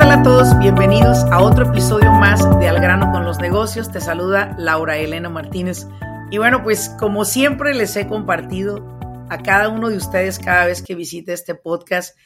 Tal 0.00 0.12
a 0.12 0.22
todos? 0.22 0.58
Bienvenidos 0.58 1.18
a 1.24 1.42
otro 1.42 1.68
episodio 1.68 2.10
más 2.10 2.40
de 2.58 2.68
Al 2.68 2.80
grano 2.80 3.12
con 3.12 3.26
los 3.26 3.38
negocios. 3.38 3.92
Te 3.92 4.00
saluda 4.00 4.56
Laura 4.58 4.96
Elena 4.96 5.28
Martínez. 5.28 5.86
Y 6.30 6.38
bueno, 6.38 6.62
pues 6.62 6.88
como 6.98 7.26
siempre 7.26 7.74
les 7.74 7.94
he 7.96 8.06
compartido 8.06 8.98
a 9.28 9.42
cada 9.42 9.68
uno 9.68 9.90
de 9.90 9.98
ustedes 9.98 10.38
cada 10.38 10.64
vez 10.64 10.80
que 10.80 10.94
visite 10.94 11.34
este 11.34 11.54
podcast, 11.54 12.16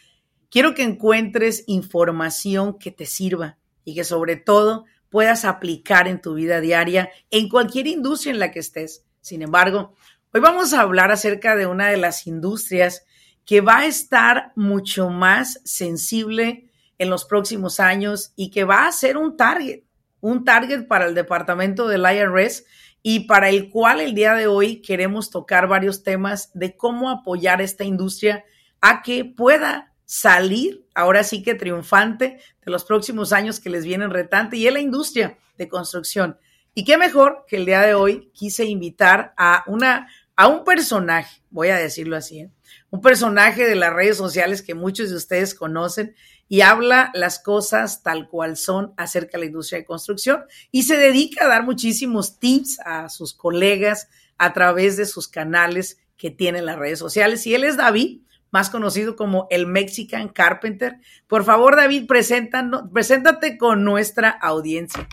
quiero 0.51 0.73
que 0.73 0.85
encuentres 0.85 1.65
información 1.67 2.79
que 2.79 2.93
te 2.93 3.07
sirva 3.07 3.59
y 3.83 3.97
que 3.97 4.05
sobre 4.05 4.37
todo 4.37 4.85
puedas 5.09 5.45
aplicar 5.45 6.07
en 6.07 6.21
tu 6.21 6.35
vida 6.35 6.61
diaria 6.61 7.11
en 7.33 7.49
cualquier 7.49 7.89
industria 7.89 8.31
en 8.35 8.39
la 8.39 8.53
que 8.53 8.61
estés. 8.61 9.05
Sin 9.21 9.43
embargo, 9.43 9.97
hoy 10.33 10.41
vamos 10.41 10.75
a 10.75 10.83
hablar 10.83 11.11
acerca 11.11 11.57
de 11.57 11.67
una 11.67 11.89
de 11.89 11.97
las 11.97 12.29
industrias 12.29 13.05
que 13.45 13.61
va 13.61 13.79
a 13.79 13.87
estar 13.87 14.53
mucho 14.55 15.11
más 15.11 15.61
sensible 15.65 16.71
en 16.99 17.11
los 17.11 17.25
próximos 17.25 17.81
años 17.81 18.33
y 18.37 18.51
que 18.51 18.65
va 18.65 18.87
a 18.87 18.93
ser 18.93 19.17
un 19.17 19.37
target, 19.37 19.83
un 20.21 20.45
target 20.45 20.87
para 20.87 21.07
el 21.07 21.15
departamento 21.15 21.89
del 21.89 22.05
IRS 22.05 22.65
y 23.03 23.21
para 23.21 23.51
el 23.51 23.69
cual 23.71 24.01
el 24.01 24.15
día 24.15 24.35
de 24.35 24.47
hoy 24.47 24.81
queremos 24.81 25.31
tocar 25.31 25.69
varios 25.69 26.03
temas 26.03 26.51
de 26.55 26.77
cómo 26.77 27.11
apoyar 27.11 27.61
esta 27.61 27.85
industria 27.85 28.45
a 28.81 29.03
que 29.03 29.25
pueda 29.25 29.93
salir 30.07 30.87
ahora 30.95 31.25
sí 31.25 31.43
que 31.43 31.55
triunfante 31.55 32.39
de 32.65 32.73
los 32.73 32.85
próximos 32.85 33.33
años 33.33 33.61
que 33.61 33.71
les 33.71 33.85
vienen 33.85 34.11
retante 34.11 34.57
y 34.57 34.67
es 34.67 34.73
la 34.73 34.81
industria 34.81 35.37
de 35.59 35.69
construcción. 35.69 36.39
Y 36.75 36.85
qué 36.85 36.99
mejor 36.99 37.45
que 37.47 37.57
el 37.57 37.67
día 37.67 37.83
de 37.83 37.95
hoy 37.95 38.31
quise 38.33 38.65
invitar 38.65 39.35
a 39.37 39.65
una 39.67 40.09
a 40.37 40.49
un 40.49 40.65
personaje, 40.65 41.43
voy 41.51 41.69
a 41.69 41.77
decirlo 41.77 42.17
así, 42.17 42.41
¿eh? 42.41 42.51
un 42.91 43.01
personaje 43.01 43.67
de 43.67 43.77
las 43.77 43.93
redes 43.93 44.17
sociales 44.17 44.63
que 44.63 44.75
muchos 44.75 45.11
de 45.11 45.17
ustedes 45.17 45.55
conocen 45.55 46.17
y 46.49 46.61
habla 46.61 47.11
las 47.15 47.39
cosas 47.39 48.03
tal 48.03 48.29
cual 48.29 48.57
son 48.57 48.93
acerca 48.97 49.33
de 49.33 49.41
la 49.41 49.47
industria 49.47 49.81
de 49.81 49.87
construcción 49.87 50.45
y 50.71 50.85
se 50.85 50.97
dedica 50.97 51.45
a 51.45 51.49
dar 51.49 51.65
muchísimos 51.65 52.39
tips 52.39 52.81
a 52.85 53.09
sus 53.09 53.35
colegas 53.35 54.09
a 54.39 54.53
través 54.53 54.97
de 54.97 55.07
sus 55.07 55.29
canales 55.29 55.99
que 56.17 56.31
tienen 56.31 56.67
las 56.67 56.79
redes 56.79 56.99
sociales. 56.99 57.47
Y 57.47 57.55
él 57.55 57.65
es 57.65 57.77
David, 57.77 58.21
más 58.51 58.71
conocido 58.71 59.17
como 59.17 59.47
el 59.51 59.67
Mexican 59.67 60.29
Carpenter. 60.29 61.01
Por 61.27 61.45
favor, 61.45 61.77
David, 61.77 62.07
preséntate 62.07 63.59
con 63.59 63.85
nuestra 63.85 64.31
audiencia. 64.31 65.09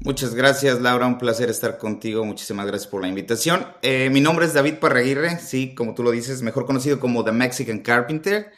Muchas 0.00 0.34
gracias, 0.34 0.80
Laura. 0.80 1.06
Un 1.06 1.18
placer 1.18 1.48
estar 1.48 1.78
contigo. 1.78 2.24
Muchísimas 2.24 2.66
gracias 2.66 2.88
por 2.88 3.02
la 3.02 3.08
invitación. 3.08 3.66
Eh, 3.82 4.10
mi 4.10 4.20
nombre 4.20 4.44
es 4.44 4.52
David 4.52 4.74
Parraguirre, 4.74 5.38
sí, 5.38 5.74
como 5.74 5.94
tú 5.94 6.02
lo 6.02 6.10
dices, 6.10 6.42
mejor 6.42 6.66
conocido 6.66 7.00
como 7.00 7.24
The 7.24 7.32
Mexican 7.32 7.80
Carpenter. 7.80 8.52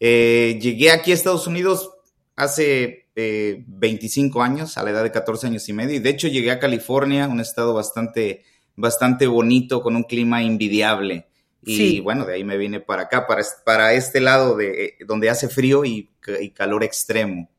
Eh, 0.00 0.58
llegué 0.60 0.90
aquí 0.90 1.12
a 1.12 1.14
Estados 1.14 1.46
Unidos 1.46 1.90
hace 2.34 3.06
25 3.14 4.40
eh, 4.40 4.44
años, 4.44 4.78
a 4.78 4.82
la 4.82 4.90
edad 4.90 5.02
de 5.02 5.12
14 5.12 5.46
años 5.46 5.68
y 5.68 5.72
medio. 5.72 5.96
Y 5.96 6.00
de 6.00 6.10
hecho 6.10 6.26
llegué 6.26 6.50
a 6.50 6.58
California, 6.58 7.28
un 7.28 7.40
estado 7.40 7.74
bastante, 7.74 8.44
bastante 8.74 9.26
bonito, 9.26 9.82
con 9.82 9.94
un 9.94 10.04
clima 10.04 10.42
envidiable. 10.42 11.26
Y 11.62 12.00
bueno, 12.00 12.24
de 12.24 12.34
ahí 12.34 12.44
me 12.44 12.56
vine 12.56 12.80
para 12.80 13.02
acá, 13.02 13.26
para, 13.26 13.44
para 13.66 13.92
este 13.92 14.20
lado 14.20 14.56
de 14.56 14.94
donde 15.06 15.28
hace 15.28 15.48
frío 15.48 15.84
y 15.84 16.08
calor 16.56 16.82
extremo. 16.82 17.50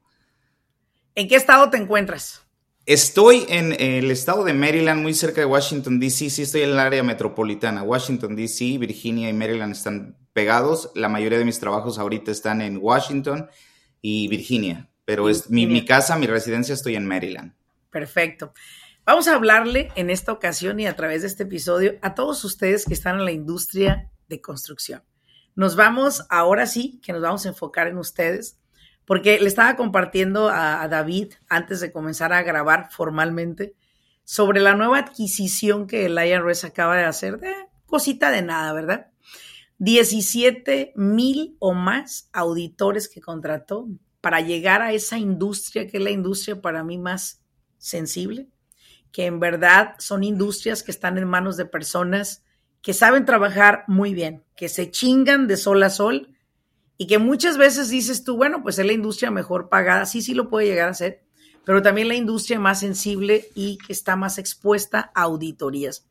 ¿En 1.13 1.28
qué 1.28 1.35
estado 1.35 1.69
te 1.69 1.78
encuentras? 1.78 2.41
Estoy 2.85 3.46
en 3.47 3.80
el 3.80 4.09
estado 4.09 4.44
de 4.44 4.53
Maryland, 4.53 5.01
muy 5.01 5.13
cerca 5.13 5.41
de 5.41 5.46
Washington, 5.46 6.00
D.C. 6.00 6.30
Sí, 6.30 6.41
estoy 6.41 6.62
en 6.62 6.72
el 6.72 6.80
área 6.80 7.03
metropolitana. 7.03 7.84
Washington, 7.84 8.35
D.C., 8.35 8.78
Virginia 8.80 9.30
y 9.30 9.34
Maryland 9.34 9.74
están 9.74 10.18
pegados. 10.34 10.92
La 10.96 11.09
mayoría 11.09 11.38
de 11.38 11.46
mis 11.46 11.59
trabajos 11.59 12.00
ahorita 12.00 12.31
están 12.31 12.62
en 12.62 12.78
Washington 12.81 13.50
y 14.02 14.28
Virginia. 14.28 14.90
Pero 15.06 15.30
es 15.30 15.50
mi, 15.50 15.86
casa, 15.86 16.18
mi 16.18 16.28
residencia, 16.28 16.74
estoy 16.74 16.96
en 16.96 17.08
Maryland. 17.08 17.53
Perfecto. 17.90 18.53
Vamos 19.06 19.28
a 19.28 19.36
hablarle 19.36 19.90
en 19.96 20.09
esta 20.09 20.31
ocasión 20.31 20.80
y 20.80 20.88
a 20.88 20.96
través 20.96 21.22
de 21.22 21.28
este 21.28 21.44
episodio 21.44 21.97
a 22.02 22.14
todos 22.14 22.44
ustedes 22.46 22.86
que 22.86 22.94
están 22.94 23.19
en 23.19 23.25
la 23.25 23.31
industria 23.31 24.09
de 24.30 24.42
construcción. 24.42 25.03
Nos 25.56 25.75
vamos, 25.75 26.25
ahora 26.30 26.66
sí, 26.66 27.02
que 27.03 27.12
nos 27.12 27.22
vamos 27.22 27.46
a 27.46 27.50
enfocar 27.50 27.88
en 27.88 27.98
ustedes 27.98 28.58
porque 29.06 29.40
le 29.40 29.48
estaba 29.48 29.75
compartiendo 29.75 30.50
a, 30.50 30.88
David 30.88 31.34
antes 31.50 31.81
de 31.81 31.92
comenzar 31.92 32.31
a 32.31 32.44
grabar 32.44 32.90
formalmente 32.92 33.75
sobre 34.24 34.62
la 34.62 34.75
nueva 34.75 35.00
adquisición 35.00 35.88
que 35.88 36.06
el 36.06 36.18
IRS 36.18 36.63
acaba 36.63 36.96
de 36.96 37.03
hacer, 37.03 37.40
de 37.40 37.53
cosita 37.86 38.31
de 38.31 38.42
nada, 38.42 38.72
¿verdad? 38.72 39.10
17 39.84 40.94
mil 40.96 41.56
o 41.58 41.74
más 41.74 42.30
auditores 42.34 43.09
que 43.09 43.19
contrató 43.19 43.88
para 44.22 44.40
llegar 44.40 44.84
a 44.84 44.94
esa 44.94 45.18
industria 45.18 45.88
que 45.88 45.97
es 45.97 46.03
la 46.03 46.12
industria 46.12 46.62
para 46.62 46.84
mí 46.84 47.00
más 47.00 47.42
sensible, 47.80 48.47
que 49.12 49.25
en 49.25 49.40
verdad 49.40 49.96
son 49.97 50.24
industrias 50.24 50.84
que 50.84 50.92
están 50.92 51.18
en 51.18 51.28
manos 51.28 51.58
de 51.58 51.66
personas 51.66 52.44
que 52.84 52.94
saben 52.94 53.25
trabajar 53.25 53.84
muy 53.88 54.14
bien, 54.14 54.44
que 54.56 54.69
se 54.69 54.92
chingan 54.92 55.47
de 55.47 55.58
sol 55.58 55.81
a 55.81 55.90
sol 55.90 56.30
y 57.00 57.08
que 57.08 57.18
muchas 57.18 57.58
veces 57.58 57.90
dices 57.90 58.24
tú, 58.24 58.38
bueno, 58.38 58.62
pues 58.62 58.78
es 58.78 58.86
la 58.86 58.94
industria 58.94 59.31
mejor 59.31 59.68
pagada, 59.68 60.06
sí, 60.06 60.22
sí 60.22 60.36
lo 60.36 60.48
puede 60.48 60.68
llegar 60.68 60.90
a 60.90 60.94
ser, 60.94 61.24
pero 61.66 61.81
también 61.81 62.08
la 62.08 62.13
industria 62.13 62.59
más 62.59 62.81
sensible 62.81 63.48
y 63.56 63.80
que 63.80 63.94
está 63.94 64.16
más 64.16 64.38
expuesta 64.38 65.12
a 65.16 65.24
auditorías. 65.24 66.06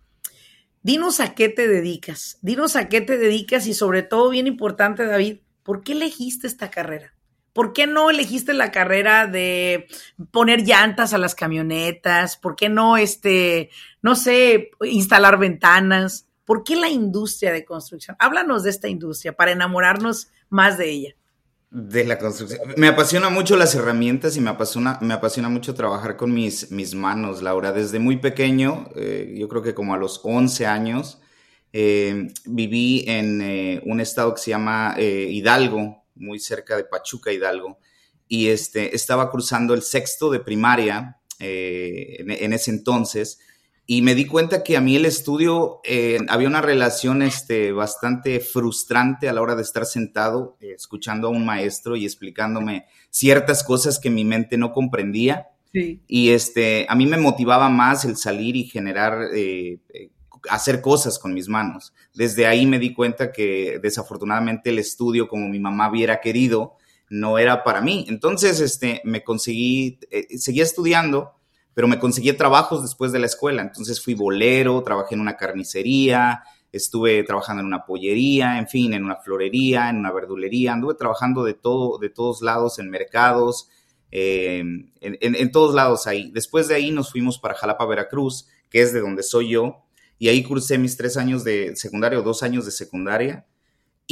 Dinos 0.82 1.20
a 1.20 1.34
qué 1.34 1.50
te 1.50 1.68
dedicas, 1.68 2.38
dinos 2.40 2.74
a 2.74 2.88
qué 2.88 3.02
te 3.02 3.18
dedicas 3.18 3.66
y 3.66 3.74
sobre 3.74 4.02
todo, 4.02 4.30
bien 4.30 4.46
importante, 4.46 5.04
David, 5.04 5.40
¿por 5.62 5.82
qué 5.82 5.92
elegiste 5.92 6.46
esta 6.46 6.70
carrera? 6.70 7.14
¿Por 7.52 7.74
qué 7.74 7.86
no 7.86 8.08
elegiste 8.08 8.54
la 8.54 8.70
carrera 8.70 9.26
de 9.26 9.88
poner 10.30 10.62
llantas 10.62 11.12
a 11.12 11.18
las 11.18 11.34
camionetas? 11.34 12.36
¿Por 12.36 12.56
qué 12.56 12.68
no, 12.68 12.96
este, 12.96 13.70
no 14.00 14.14
sé, 14.14 14.70
instalar 14.82 15.38
ventanas? 15.38 16.28
¿Por 16.46 16.64
qué 16.64 16.76
la 16.76 16.88
industria 16.88 17.52
de 17.52 17.64
construcción? 17.64 18.16
Háblanos 18.18 18.62
de 18.62 18.70
esta 18.70 18.88
industria 18.88 19.34
para 19.34 19.50
enamorarnos 19.50 20.30
más 20.48 20.78
de 20.78 20.90
ella. 20.90 21.14
De 21.70 22.04
la 22.04 22.18
construcción. 22.18 22.60
Me 22.76 22.88
apasiona 22.88 23.30
mucho 23.30 23.56
las 23.56 23.76
herramientas 23.76 24.36
y 24.36 24.40
me 24.40 24.50
apasiona, 24.50 24.98
me 25.02 25.14
apasiona 25.14 25.48
mucho 25.48 25.72
trabajar 25.72 26.16
con 26.16 26.34
mis, 26.34 26.72
mis 26.72 26.96
manos, 26.96 27.42
Laura. 27.42 27.70
Desde 27.70 28.00
muy 28.00 28.16
pequeño, 28.16 28.90
eh, 28.96 29.36
yo 29.38 29.48
creo 29.48 29.62
que 29.62 29.72
como 29.72 29.94
a 29.94 29.96
los 29.96 30.20
11 30.24 30.66
años, 30.66 31.20
eh, 31.72 32.26
viví 32.44 33.04
en 33.06 33.40
eh, 33.40 33.82
un 33.86 34.00
estado 34.00 34.34
que 34.34 34.40
se 34.40 34.50
llama 34.50 34.96
Hidalgo, 34.98 36.04
muy 36.16 36.40
cerca 36.40 36.76
de 36.76 36.82
Pachuca, 36.82 37.32
Hidalgo, 37.32 37.78
y 38.26 38.48
este, 38.48 38.96
estaba 38.96 39.30
cruzando 39.30 39.72
el 39.72 39.82
sexto 39.82 40.28
de 40.28 40.40
primaria 40.40 41.20
en, 41.38 42.52
ese 42.52 42.72
entonces 42.72 43.38
y 43.86 44.02
me 44.02 44.14
di 44.14 44.24
cuenta 44.24 44.62
que 44.62 44.76
a 44.76 44.80
mí 44.80 44.94
el 44.94 45.04
estudio 45.04 45.80
eh, 45.84 46.18
había 46.28 46.46
una 46.46 46.60
relación 46.60 47.22
este, 47.22 47.72
bastante 47.72 48.38
frustrante 48.38 49.28
a 49.28 49.32
la 49.32 49.42
hora 49.42 49.56
de 49.56 49.62
estar 49.62 49.84
sentado 49.84 50.56
eh, 50.60 50.74
escuchando 50.76 51.26
a 51.26 51.30
un 51.30 51.44
maestro 51.44 51.96
y 51.96 52.04
explicándome 52.04 52.86
ciertas 53.10 53.64
cosas 53.64 53.98
que 53.98 54.08
mi 54.10 54.24
mente 54.24 54.56
no 54.56 54.72
comprendía. 54.72 55.48
Y 55.72 56.30
este, 56.30 56.86
a 56.88 56.94
mí 56.96 57.06
me 57.06 57.16
motivaba 57.16 57.68
más 57.68 58.04
el 58.04 58.16
salir 58.16 58.56
y 58.56 58.64
generar, 58.64 59.28
eh, 59.34 59.78
hacer 60.48 60.80
cosas 60.80 61.18
con 61.18 61.32
mis 61.32 61.48
manos. 61.48 61.92
Desde 62.14 62.46
ahí 62.46 62.66
me 62.66 62.78
di 62.80 62.92
cuenta 62.92 63.32
que 63.32 63.80
desafortunadamente 63.82 64.70
el 64.70 64.80
estudio, 64.80 65.28
como 65.28 65.48
mi 65.48 65.60
mamá 65.60 65.90
hubiera 65.90 66.20
querido, 66.20 66.74
no 67.08 67.38
era 67.38 67.62
para 67.62 67.80
mí. 67.80 68.04
Entonces, 68.08 68.60
este, 68.60 69.00
me 69.04 69.22
conseguí, 69.22 69.98
seguía 70.38 70.64
estudiando 70.64 71.39
pero 71.80 71.88
me 71.88 71.98
conseguí 71.98 72.30
trabajos 72.34 72.82
después 72.82 73.10
de 73.10 73.18
la 73.20 73.24
escuela. 73.24 73.62
Entonces 73.62 74.04
fui 74.04 74.12
bolero, 74.12 74.82
trabajé 74.82 75.14
en 75.14 75.22
una 75.22 75.38
carnicería, 75.38 76.42
estuve 76.70 77.22
trabajando 77.22 77.62
en 77.62 77.68
una 77.68 77.86
pollería, 77.86 78.58
en 78.58 78.68
fin, 78.68 78.92
en 78.92 79.02
una 79.02 79.16
florería, 79.16 79.88
en 79.88 79.96
una 79.96 80.12
verdulería, 80.12 80.74
anduve 80.74 80.92
trabajando 80.94 81.42
de 81.42 81.54
todo, 81.54 81.96
de 81.96 82.10
todos 82.10 82.42
lados, 82.42 82.78
en 82.80 82.90
mercados, 82.90 83.70
eh, 84.10 84.62
en, 85.00 85.52
todos 85.52 85.74
lados 85.74 86.06
ahí. 86.06 86.30
Después 86.34 86.68
de 86.68 86.74
ahí 86.74 86.90
nos 86.90 87.12
fuimos 87.12 87.38
para 87.38 87.54
Jalapa, 87.54 87.86
Veracruz, 87.86 88.46
que 88.68 88.82
es 88.82 88.92
de 88.92 89.00
donde 89.00 89.22
soy 89.22 89.48
yo, 89.48 89.82
y 90.18 90.28
ahí 90.28 90.42
cursé 90.42 90.76
mis 90.76 90.98
tres 90.98 91.16
años 91.16 91.44
de 91.44 91.74
secundaria 91.76 92.18
o 92.18 92.22
dos 92.22 92.42
años 92.42 92.66
de 92.66 92.72
secundaria. 92.72 93.46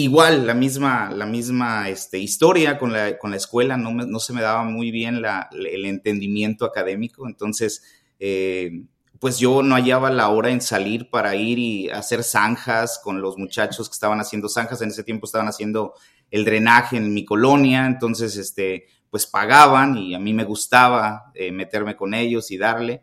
Igual, 0.02 0.46
la 0.46 0.54
misma, 0.54 1.10
la 1.10 1.26
misma 1.26 1.88
este, 1.88 2.18
historia 2.18 2.78
con 2.78 2.92
la, 2.92 3.18
con 3.18 3.30
la 3.30 3.36
escuela, 3.36 3.76
no, 3.76 3.90
no, 3.92 4.20
se 4.20 4.32
me 4.32 4.42
daba 4.42 4.64
muy 4.64 4.90
bien 4.90 5.22
el 5.52 5.84
entendimiento 5.84 6.64
académico, 6.64 7.26
entonces, 7.26 7.82
eh, 8.18 8.84
pues 9.18 9.38
yo 9.38 9.62
no 9.62 9.74
hallaba 9.74 10.10
la 10.10 10.28
hora 10.28 10.50
en 10.50 10.60
salir 10.60 11.10
para 11.10 11.34
ir 11.34 11.58
y 11.58 11.90
hacer 11.90 12.22
zanjas 12.22 13.00
con 13.02 13.20
los 13.20 13.36
muchachos 13.36 13.88
que 13.88 13.94
estaban 13.94 14.20
haciendo 14.20 14.48
zanjas, 14.48 14.82
en 14.82 14.90
ese 14.90 15.02
tiempo 15.02 15.26
estaban 15.26 15.48
haciendo 15.48 15.94
el 16.30 16.44
drenaje 16.44 16.96
en 16.96 17.12
mi 17.12 17.24
colonia, 17.24 17.86
entonces, 17.86 18.36
este, 18.36 18.86
pues 19.10 19.26
pagaban 19.26 19.96
y 19.96 20.14
a 20.14 20.18
mí 20.18 20.32
me 20.32 20.44
gustaba 20.44 21.32
eh, 21.34 21.50
meterme 21.50 21.96
con 21.96 22.14
ellos 22.14 22.50
y 22.50 22.58
darle. 22.58 23.02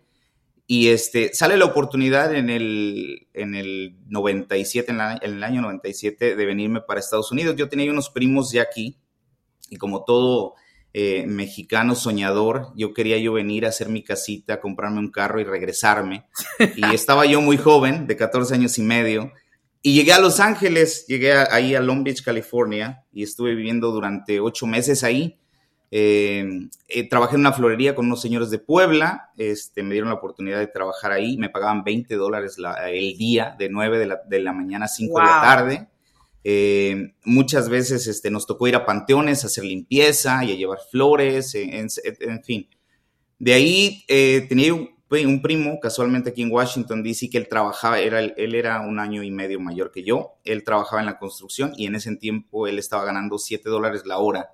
Y 0.68 0.88
este, 0.88 1.34
sale 1.34 1.58
la 1.58 1.66
oportunidad 1.66 2.34
en 2.34 2.50
el, 2.50 3.28
en 3.34 3.54
el 3.54 3.98
97, 4.08 4.92
en, 4.92 5.00
el 5.22 5.44
año 5.44 5.62
97, 5.62 6.36
de 6.36 6.46
venirme 6.46 6.82
para 6.82 7.00
Estados 7.00 7.32
Unidos. 7.32 7.56
Yo 7.56 7.70
tenía 7.70 7.92
unos 7.92 8.10
primos 8.10 8.52
ya 8.52 8.64
aquí 8.64 8.98
y 9.70 9.78
como 9.78 10.04
todo 10.04 10.56
eh, 10.94 11.26
mexicano 11.28 11.94
soñador, 11.94 12.72
yo 12.76 12.94
quería 12.94 13.18
yo 13.18 13.34
venir 13.34 13.66
a 13.66 13.70
hacer 13.70 13.90
mi 13.90 14.04
casita, 14.04 14.62
comprarme 14.62 15.00
un 15.00 15.12
carro 15.12 15.40
y 15.40 15.44
regresarme. 15.44 16.26
Y 16.76 16.96
estaba 16.96 17.26
yo 17.26 17.42
muy 17.42 17.58
joven, 17.58 18.08
de 18.08 18.16
14 18.16 18.54
años 18.54 18.78
y 18.78 18.82
medio, 18.82 19.34
y 19.82 19.94
llegué 19.94 20.14
a 20.14 20.20
Los 20.20 20.40
Ángeles, 20.40 21.06
llegué 21.08 21.34
ahí 21.34 21.76
a 21.76 21.80
Long 21.80 22.04
Beach, 22.04 22.24
California, 22.24 23.04
y 23.12 23.22
estuve 23.22 23.54
viviendo 23.54 23.92
durante 23.92 24.40
ocho 24.40 24.66
meses 24.66 25.04
ahí. 25.04 25.38
Eh, 25.92 26.68
eh, 26.88 27.08
trabajé 27.08 27.36
en 27.36 27.42
una 27.42 27.54
florería 27.54 27.96
con 27.96 28.06
unos 28.06 28.22
señores 28.22 28.50
de 28.50 28.60
Puebla, 28.60 29.32
este, 29.38 29.84
me 29.84 29.94
dieron 29.94 30.10
la 30.10 30.16
oportunidad 30.16 30.60
de 30.60 30.68
trabajar 30.68 31.12
ahí, 31.12 31.38
me 31.38 31.50
pagaban 31.50 31.84
20 31.84 32.16
dólares 32.16 32.58
el 32.88 33.18
día, 33.18 33.56
de 33.58 33.70
9 33.70 34.00
de 34.00 34.06
la, 34.08 34.22
de 34.28 34.40
la 34.40 34.54
mañana 34.54 34.86
a 34.86 34.90
5 34.90 35.20
de 35.20 35.26
la 35.26 35.42
tarde. 35.42 35.88
Eh, 36.44 37.14
muchas 37.24 37.70
veces 37.70 38.08
este, 38.08 38.30
nos 38.30 38.46
tocó 38.46 38.68
ir 38.68 38.76
a 38.76 38.86
panteones 38.86 39.44
a 39.44 39.48
hacer 39.48 39.64
limpieza 39.64 40.44
y 40.44 40.52
a 40.52 40.56
llevar 40.56 40.80
flores, 40.92 41.56
en, 41.56 41.90
fin. 42.44 42.68
De 43.40 43.54
ahí 43.54 44.04
tenía 44.50 44.74
un, 44.74 44.90
un, 45.10 45.42
primo, 45.42 45.80
casualmente 45.80 46.32
aquí 46.32 46.42
en 46.42 46.52
Washington, 46.52 47.04
D.C., 47.04 47.30
que 47.30 47.38
él 47.38 47.48
trabajaba, 47.48 48.00
era, 48.00 48.20
él 48.20 48.56
era 48.56 48.82
un 48.82 49.00
año 49.00 49.24
y 49.24 49.32
medio 49.32 49.60
mayor 49.60 49.92
que 49.92 50.04
yo, 50.04 50.34
él 50.44 50.64
trabajaba 50.64 51.00
en 51.00 51.06
la 51.08 51.18
construcción 51.18 51.74
y 51.78 51.86
en 51.86 51.96
ese 51.96 52.16
tiempo 52.16 52.68
él 52.68 52.80
estaba 52.80 53.06
ganando 53.06 53.38
7 53.38 53.70
dólares 53.70 54.04
la 54.06 54.18
hora 54.18 54.50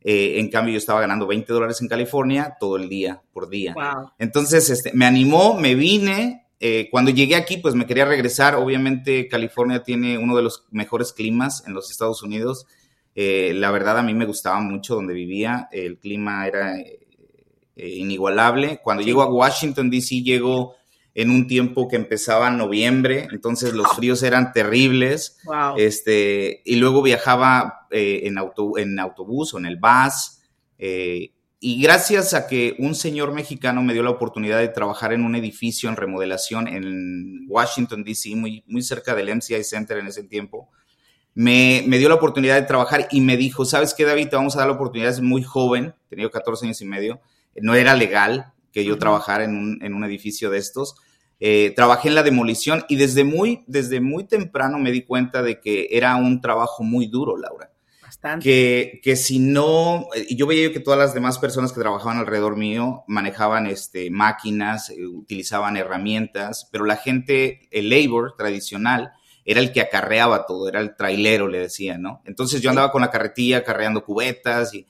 eh, 0.00 0.38
en 0.38 0.48
cambio, 0.48 0.72
yo 0.72 0.78
estaba 0.78 1.00
ganando 1.00 1.26
20 1.26 1.52
dólares 1.52 1.80
en 1.80 1.88
California 1.88 2.56
todo 2.58 2.76
el 2.76 2.88
día, 2.88 3.22
por 3.32 3.48
día. 3.48 3.74
Entonces, 4.18 4.70
este, 4.70 4.92
me 4.92 5.06
animó, 5.06 5.54
me 5.54 5.74
vine. 5.74 6.46
Eh, 6.60 6.88
cuando 6.90 7.10
llegué 7.10 7.36
aquí, 7.36 7.56
pues 7.58 7.74
me 7.74 7.86
quería 7.86 8.04
regresar. 8.04 8.54
Obviamente, 8.54 9.28
California 9.28 9.82
tiene 9.82 10.18
uno 10.18 10.36
de 10.36 10.42
los 10.42 10.64
mejores 10.70 11.12
climas 11.12 11.64
en 11.66 11.74
los 11.74 11.90
Estados 11.90 12.22
Unidos. 12.22 12.66
Eh, 13.14 13.52
la 13.54 13.70
verdad, 13.70 13.98
a 13.98 14.02
mí 14.02 14.14
me 14.14 14.24
gustaba 14.24 14.60
mucho 14.60 14.94
donde 14.94 15.14
vivía. 15.14 15.68
El 15.72 15.98
clima 15.98 16.46
era 16.46 16.74
inigualable. 17.76 18.80
Cuando 18.82 19.02
llego 19.02 19.22
a 19.22 19.30
Washington, 19.30 19.90
D.C., 19.90 20.22
llego 20.22 20.74
en 21.18 21.32
un 21.32 21.48
tiempo 21.48 21.88
que 21.88 21.96
empezaba 21.96 22.46
en 22.46 22.58
noviembre, 22.58 23.26
entonces 23.32 23.72
los 23.72 23.88
fríos 23.88 24.22
eran 24.22 24.52
terribles. 24.52 25.36
Este, 25.76 26.62
y 26.64 26.76
luego 26.76 27.02
viajaba 27.02 27.88
eh, 27.90 28.20
en, 28.22 28.38
auto, 28.38 28.78
en 28.78 29.00
autobús 29.00 29.52
o 29.52 29.58
en 29.58 29.66
el 29.66 29.78
bus. 29.78 30.38
Eh, 30.78 31.32
y 31.58 31.82
gracias 31.82 32.34
a 32.34 32.46
que 32.46 32.76
un 32.78 32.94
señor 32.94 33.32
mexicano 33.32 33.82
me 33.82 33.94
dio 33.94 34.04
la 34.04 34.10
oportunidad 34.10 34.60
de 34.60 34.68
trabajar 34.68 35.12
en 35.12 35.24
un 35.24 35.34
edificio 35.34 35.88
en 35.88 35.96
remodelación 35.96 36.68
en 36.68 37.46
Washington, 37.48 38.04
D.C., 38.04 38.36
muy, 38.36 38.62
muy 38.68 38.82
cerca 38.82 39.16
del 39.16 39.34
MCI 39.34 39.64
Center 39.64 39.98
en 39.98 40.06
ese 40.06 40.22
tiempo, 40.22 40.70
me, 41.34 41.82
me, 41.88 41.98
dio 41.98 42.08
la 42.08 42.14
oportunidad 42.14 42.54
de 42.54 42.62
trabajar 42.62 43.08
y 43.10 43.22
me 43.22 43.36
dijo, 43.36 43.64
¿sabes 43.64 43.92
qué, 43.92 44.04
David? 44.04 44.28
Te 44.28 44.36
vamos 44.36 44.54
a 44.54 44.60
dar 44.60 44.68
la 44.68 44.74
oportunidad, 44.74 45.10
es 45.10 45.20
muy 45.20 45.42
joven, 45.42 45.96
tenía 46.08 46.30
14 46.30 46.66
años 46.66 46.80
y 46.80 46.84
medio, 46.84 47.20
no 47.56 47.74
era 47.74 47.96
legal 47.96 48.52
que 48.72 48.84
yo 48.84 48.98
trabajara 48.98 49.42
en 49.42 49.56
un, 49.56 49.78
en 49.82 49.94
un 49.94 50.04
edificio 50.04 50.50
de 50.50 50.58
estos, 50.58 50.94
eh, 51.40 51.72
trabajé 51.76 52.08
en 52.08 52.14
la 52.14 52.22
demolición 52.22 52.84
y 52.88 52.96
desde 52.96 53.24
muy, 53.24 53.64
desde 53.66 54.00
muy 54.00 54.24
temprano 54.24 54.78
me 54.78 54.90
di 54.90 55.02
cuenta 55.02 55.42
de 55.42 55.60
que 55.60 55.88
era 55.92 56.16
un 56.16 56.40
trabajo 56.40 56.82
muy 56.82 57.06
duro, 57.06 57.36
Laura. 57.36 57.70
Bastante. 58.02 58.42
Que, 58.42 59.00
que 59.02 59.16
si 59.16 59.38
no, 59.38 60.08
yo 60.30 60.46
veía 60.46 60.72
que 60.72 60.80
todas 60.80 60.98
las 60.98 61.14
demás 61.14 61.38
personas 61.38 61.72
que 61.72 61.80
trabajaban 61.80 62.18
alrededor 62.18 62.56
mío 62.56 63.04
manejaban 63.06 63.66
este, 63.66 64.10
máquinas, 64.10 64.90
eh, 64.90 65.06
utilizaban 65.06 65.76
herramientas, 65.76 66.68
pero 66.72 66.84
la 66.84 66.96
gente, 66.96 67.68
el 67.70 67.90
labor 67.90 68.34
tradicional, 68.36 69.12
era 69.44 69.60
el 69.60 69.72
que 69.72 69.80
acarreaba 69.80 70.44
todo, 70.44 70.68
era 70.68 70.80
el 70.80 70.94
trailero, 70.94 71.48
le 71.48 71.58
decía, 71.58 71.96
¿no? 71.96 72.20
Entonces 72.26 72.60
yo 72.60 72.68
andaba 72.68 72.92
con 72.92 73.00
la 73.00 73.10
carretilla 73.10 73.58
acarreando 73.58 74.04
cubetas 74.04 74.74
y 74.74 74.86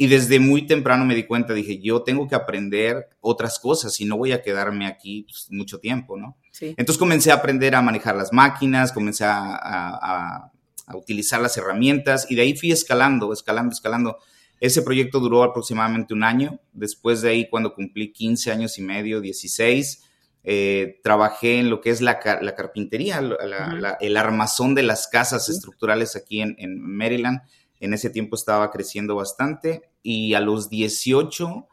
y 0.00 0.06
desde 0.06 0.38
muy 0.38 0.64
temprano 0.64 1.04
me 1.04 1.16
di 1.16 1.24
cuenta, 1.24 1.52
dije, 1.52 1.80
yo 1.80 2.02
tengo 2.04 2.28
que 2.28 2.36
aprender 2.36 3.08
otras 3.20 3.58
cosas 3.58 4.00
y 4.00 4.04
no 4.04 4.16
voy 4.16 4.30
a 4.30 4.42
quedarme 4.42 4.86
aquí 4.86 5.24
pues, 5.24 5.48
mucho 5.50 5.80
tiempo, 5.80 6.16
¿no? 6.16 6.38
Entonces 6.60 6.96
comencé 6.96 7.32
a 7.32 7.34
aprender 7.34 7.74
a 7.74 7.82
manejar 7.82 8.14
las 8.14 8.32
máquinas, 8.32 8.92
comencé 8.92 9.24
a, 9.26 10.52
utilizar 10.94 11.40
las 11.40 11.54
herramientas 11.58 12.30
y 12.30 12.34
de 12.36 12.42
ahí 12.42 12.56
fui 12.56 12.70
escalando, 12.72 13.32
escalando, 13.32 13.72
escalando. 13.72 14.18
Ese 14.60 14.82
proyecto 14.82 15.20
duró 15.20 15.42
aproximadamente 15.42 16.14
un 16.14 16.22
año. 16.22 16.60
Después 16.72 17.20
de 17.20 17.30
ahí, 17.30 17.48
cuando 17.50 17.74
cumplí 17.74 18.12
15 18.12 18.52
años 18.52 18.78
y 18.78 18.82
medio, 18.82 19.20
16, 19.20 20.04
eh, 20.44 21.00
trabajé 21.02 21.58
en 21.58 21.68
lo 21.68 21.80
que 21.80 21.90
es 21.90 22.00
la, 22.00 22.20
carpintería, 22.20 23.20
el 24.00 24.16
armazón 24.16 24.74
de 24.74 24.84
las 24.84 25.08
casas 25.08 25.48
estructurales 25.48 26.16
aquí 26.16 26.40
en, 26.40 26.54
en 26.58 26.80
Maryland 26.80 27.40
en 27.80 27.94
ese 27.94 28.10
tiempo 28.10 28.36
estaba 28.36 28.70
creciendo 28.70 29.14
bastante 29.14 29.82
y 30.02 30.34
a 30.34 30.40
los 30.40 30.68
18 30.68 31.68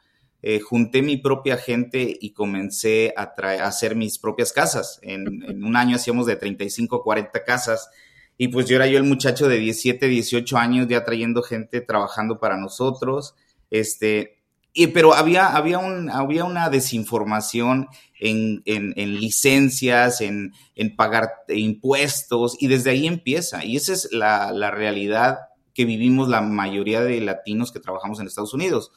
eh, 0.48 0.60
junté 0.60 1.02
mi 1.02 1.18
propia 1.18 1.58
gente 1.58 2.18
y 2.22 2.32
comencé 2.34 3.16
a, 3.18 3.34
hacer 3.66 3.96
mis 3.96 4.20
propias 4.20 4.54
casas. 4.54 5.00
En, 5.02 5.64
un 5.64 5.76
año 5.76 5.96
hacíamos 5.96 6.28
de 6.28 6.36
35 6.36 6.98
a 6.98 7.04
40 7.04 7.44
casas 7.44 7.90
y 8.38 8.50
pues 8.50 8.68
yo 8.68 8.76
era 8.76 8.86
yo 8.86 9.00
el 9.00 9.06
muchacho 9.06 9.48
de 9.48 9.58
17, 9.58 10.08
18 10.08 10.58
años 10.58 10.88
ya 10.88 11.04
trayendo 11.04 11.42
gente 11.42 11.82
trabajando 11.82 12.40
para 12.40 12.58
nosotros. 12.58 13.34
Este, 13.72 14.44
y, 14.72 14.86
pero 14.88 15.16
había, 15.16 15.48
había, 15.48 15.80
un, 15.80 16.12
había 16.12 16.44
una 16.44 16.70
desinformación 16.70 17.88
en, 18.20 18.62
licencias, 18.96 20.22
en, 20.22 20.52
pagar 20.96 21.32
impuestos, 21.48 22.56
y 22.60 22.68
desde 22.68 22.92
ahí 22.92 23.08
empieza. 23.08 23.66
Y 23.66 23.78
esa 23.78 23.94
es 23.94 24.10
la, 24.12 24.52
la 24.52 24.70
realidad 24.70 25.40
que 25.76 25.86
vivimos 25.86 26.30
la 26.30 26.42
mayoría 26.42 27.02
de 27.02 27.20
latinos 27.22 27.72
que 27.72 27.82
trabajamos 27.82 28.20
en 28.20 28.28
Estados 28.28 28.54
Unidos. 28.54 28.92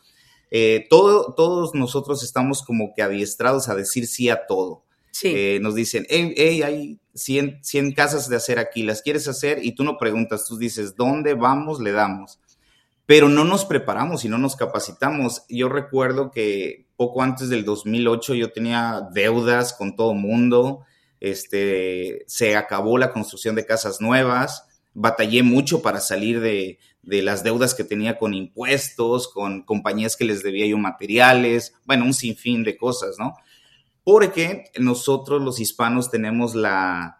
Eh, 0.50 0.86
todo, 0.88 1.34
todos 1.34 1.74
nosotros 1.74 2.22
estamos 2.22 2.62
como 2.62 2.94
que 2.94 3.02
adiestrados 3.02 3.68
a 3.68 3.74
decir 3.74 4.06
sí 4.06 4.30
a 4.30 4.46
todo. 4.46 4.84
Sí. 5.10 5.32
Eh, 5.34 5.58
nos 5.60 5.74
dicen, 5.74 6.06
hey, 6.08 6.62
hay 6.62 7.00
100, 7.14 7.58
100 7.62 7.92
casas 7.92 8.28
de 8.28 8.36
hacer 8.36 8.60
aquí, 8.60 8.84
¿las 8.84 9.02
quieres 9.02 9.26
hacer? 9.26 9.58
Y 9.62 9.72
tú 9.72 9.82
no 9.82 9.98
preguntas, 9.98 10.46
tú 10.46 10.56
dices, 10.56 10.94
¿dónde 10.94 11.34
vamos? 11.34 11.80
Le 11.80 11.90
damos. 11.90 12.38
Pero 13.04 13.28
no 13.28 13.44
nos 13.44 13.64
preparamos 13.64 14.24
y 14.24 14.28
no 14.28 14.38
nos 14.38 14.54
capacitamos. 14.54 15.42
Yo 15.48 15.68
recuerdo 15.68 16.30
que 16.30 16.86
poco 16.96 17.22
antes 17.22 17.48
del 17.48 17.64
2008 17.64 18.34
yo 18.34 18.52
tenía 18.52 19.08
deudas 19.12 19.72
con 19.72 19.96
todo 19.96 20.14
mundo. 20.14 20.84
Este, 21.18 22.24
se 22.28 22.54
acabó 22.54 22.98
la 22.98 23.12
construcción 23.12 23.56
de 23.56 23.66
casas 23.66 24.00
nuevas 24.00 24.67
batallé 25.00 25.44
mucho 25.44 25.80
para 25.80 26.00
salir 26.00 26.40
de, 26.40 26.78
las 27.02 27.44
deudas 27.44 27.74
que 27.74 27.84
tenía 27.84 28.18
con 28.18 28.34
impuestos, 28.34 29.28
con 29.28 29.62
compañías 29.62 30.16
que 30.16 30.24
les 30.24 30.42
debía 30.42 30.66
yo 30.66 30.76
materiales, 30.76 31.74
bueno, 31.84 32.04
un 32.04 32.12
sinfín 32.12 32.64
de 32.64 32.76
cosas, 32.76 33.16
¿no? 33.18 33.34
Porque 34.02 34.64
nosotros 34.78 35.40
los 35.40 35.60
hispanos 35.60 36.10
tenemos 36.10 36.54
la, 36.54 37.16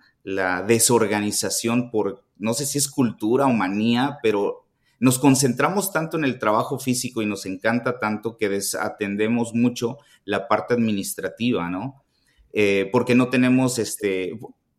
desorganización 0.66 1.90
por, 1.90 2.22
no 2.36 2.52
sé 2.52 2.66
si 2.66 2.76
es 2.76 2.90
cultura 2.90 3.46
o 3.46 3.52
manía, 3.52 4.18
pero 4.22 4.66
nos 5.00 5.18
concentramos 5.18 5.90
tanto 5.90 6.18
en 6.18 6.24
el 6.24 6.38
trabajo 6.38 6.78
físico 6.78 7.22
y 7.22 7.26
nos 7.26 7.46
encanta 7.46 7.98
tanto 7.98 8.36
que 8.36 8.50
desatendemos 8.50 9.54
mucho 9.54 9.96
la 10.26 10.46
parte 10.48 10.74
administrativa, 10.74 11.70
¿no? 11.70 12.02
Eh, 12.52 12.90
porque 12.92 13.14
no 13.14 13.28
tenemos 13.28 13.78
este, 13.78 14.38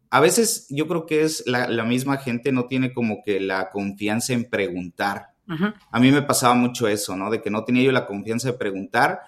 a 0.09 0.19
veces 0.19 0.65
yo 0.69 0.87
creo 0.87 1.05
que 1.05 1.23
es 1.23 1.43
la, 1.45 1.83
misma 1.83 2.17
gente 2.17 2.51
no 2.51 2.65
tiene 2.65 2.93
como 2.93 3.21
que 3.23 3.39
la 3.39 3.69
confianza 3.69 4.33
en 4.33 4.49
preguntar. 4.49 5.33
A 5.91 5.99
mí 5.99 6.11
me 6.11 6.21
pasaba 6.21 6.53
mucho 6.53 6.87
eso, 6.87 7.15
¿no? 7.15 7.31
De 7.31 7.41
que 7.41 7.49
no 7.49 7.63
tenía 7.63 7.81
yo 7.81 7.91
la 7.91 8.05
confianza 8.05 8.51
de 8.51 8.57
preguntar 8.57 9.21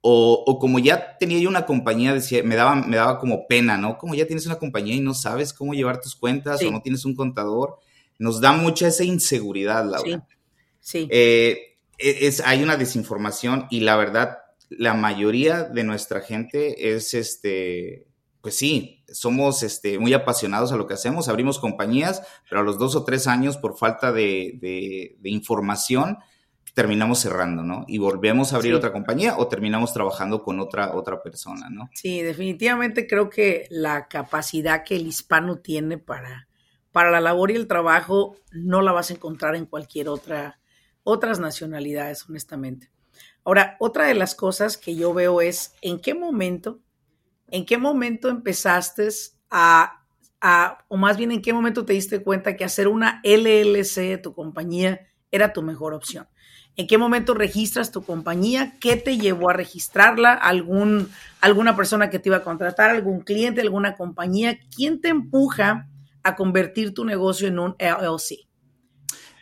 o, 0.00 0.58
como 0.60 0.78
ya 0.78 1.18
tenía 1.18 1.38
yo 1.38 1.48
una 1.48 1.66
compañía, 1.66 2.14
decía, 2.14 2.42
me, 2.42 2.56
daba, 2.56 2.74
me 2.74 2.96
daba 2.96 3.18
como 3.18 3.46
pena, 3.46 3.76
¿no? 3.76 3.98
Como 3.98 4.14
ya 4.14 4.26
tienes 4.26 4.46
una 4.46 4.56
compañía 4.56 4.94
y 4.94 5.00
no 5.00 5.14
sabes 5.14 5.52
cómo 5.52 5.74
llevar 5.74 6.00
tus 6.00 6.14
cuentas 6.16 6.62
o 6.62 6.70
no 6.70 6.82
tienes 6.82 7.04
un 7.04 7.14
contador, 7.14 7.78
nos 8.18 8.40
da 8.40 8.52
mucha 8.52 8.88
esa 8.88 9.04
inseguridad, 9.04 9.84
Laura. 9.84 10.26
Sí. 10.80 11.02
sí. 11.02 11.08
Eh, 11.10 11.76
e, 11.98 12.26
es, 12.26 12.40
hay 12.40 12.62
una 12.62 12.76
desinformación 12.76 13.66
y 13.70 13.80
la 13.80 13.96
verdad, 13.96 14.38
la 14.70 14.94
mayoría 14.94 15.64
de 15.64 15.84
nuestra 15.84 16.20
gente 16.20 16.94
es 16.94 17.14
este 17.14 18.07
pues 18.48 18.56
sí, 18.56 19.04
somos 19.12 19.62
este, 19.62 19.98
muy 19.98 20.14
apasionados 20.14 20.72
a 20.72 20.78
lo 20.78 20.86
que 20.86 20.94
hacemos, 20.94 21.28
abrimos 21.28 21.58
compañías, 21.58 22.22
pero 22.48 22.62
a 22.62 22.64
los 22.64 22.78
dos 22.78 22.96
o 22.96 23.04
tres 23.04 23.26
años, 23.26 23.58
por 23.58 23.76
falta 23.76 24.10
de, 24.10 25.18
información, 25.22 26.16
terminamos 26.72 27.18
cerrando, 27.18 27.62
¿no? 27.62 27.84
Y 27.86 27.98
volvemos 27.98 28.54
a 28.54 28.56
abrir 28.56 28.72
otra 28.72 28.90
compañía 28.90 29.36
o 29.36 29.48
terminamos 29.48 29.92
trabajando 29.92 30.42
con 30.42 30.60
otra, 30.60 30.96
otra 30.96 31.22
persona, 31.22 31.68
¿no? 31.68 31.90
Sí, 31.92 32.22
definitivamente 32.22 33.06
creo 33.06 33.28
que 33.28 33.66
la 33.68 34.08
capacidad 34.08 34.82
que 34.82 34.96
el 34.96 35.06
hispano 35.06 35.58
tiene 35.58 35.98
para, 35.98 36.48
para 36.90 37.10
la 37.10 37.20
labor 37.20 37.50
y 37.50 37.56
el 37.56 37.66
trabajo 37.66 38.38
no 38.50 38.80
la 38.80 38.92
vas 38.92 39.10
a 39.10 39.12
encontrar 39.12 39.56
en 39.56 39.66
cualquier 39.66 40.08
otra, 40.08 40.58
otras 41.02 41.38
nacionalidades, 41.38 42.26
honestamente. 42.26 42.90
Ahora, 43.44 43.76
otra 43.78 44.06
de 44.06 44.14
las 44.14 44.34
cosas 44.34 44.78
que 44.78 44.96
yo 44.96 45.12
veo 45.12 45.42
es 45.42 45.74
en 45.82 46.00
qué 46.00 46.14
momento 46.14 46.80
¿en 47.50 47.64
qué 47.64 47.78
momento 47.78 48.28
empezaste 48.28 49.08
a, 49.50 50.04
o 50.88 50.96
más 50.96 51.16
bien 51.16 51.32
en 51.32 51.42
qué 51.42 51.52
momento 51.52 51.84
te 51.84 51.92
diste 51.92 52.22
cuenta 52.22 52.56
que 52.56 52.64
hacer 52.64 52.88
una 52.88 53.20
LLC 53.24 53.96
de 53.96 54.18
tu 54.18 54.34
compañía 54.34 55.08
era 55.30 55.52
tu 55.52 55.62
mejor 55.62 55.94
opción? 55.94 56.26
¿En 56.76 56.86
qué 56.86 56.96
momento 56.96 57.34
registras 57.34 57.90
tu 57.90 58.04
compañía? 58.04 58.74
¿Qué 58.80 58.94
te 58.94 59.18
llevó 59.18 59.50
a 59.50 59.52
registrarla? 59.52 60.32
¿Algún, 60.32 61.10
¿Alguna 61.40 61.74
persona 61.74 62.08
que 62.08 62.20
te 62.20 62.28
iba 62.28 62.36
a 62.36 62.44
contratar? 62.44 62.90
¿Algún 62.90 63.20
cliente? 63.20 63.60
¿Alguna 63.60 63.96
compañía? 63.96 64.60
¿Quién 64.76 65.00
te 65.00 65.08
empuja 65.08 65.88
a 66.22 66.36
convertir 66.36 66.94
tu 66.94 67.04
negocio 67.04 67.48
en 67.48 67.58
un 67.58 67.74
LLC? 67.80 68.46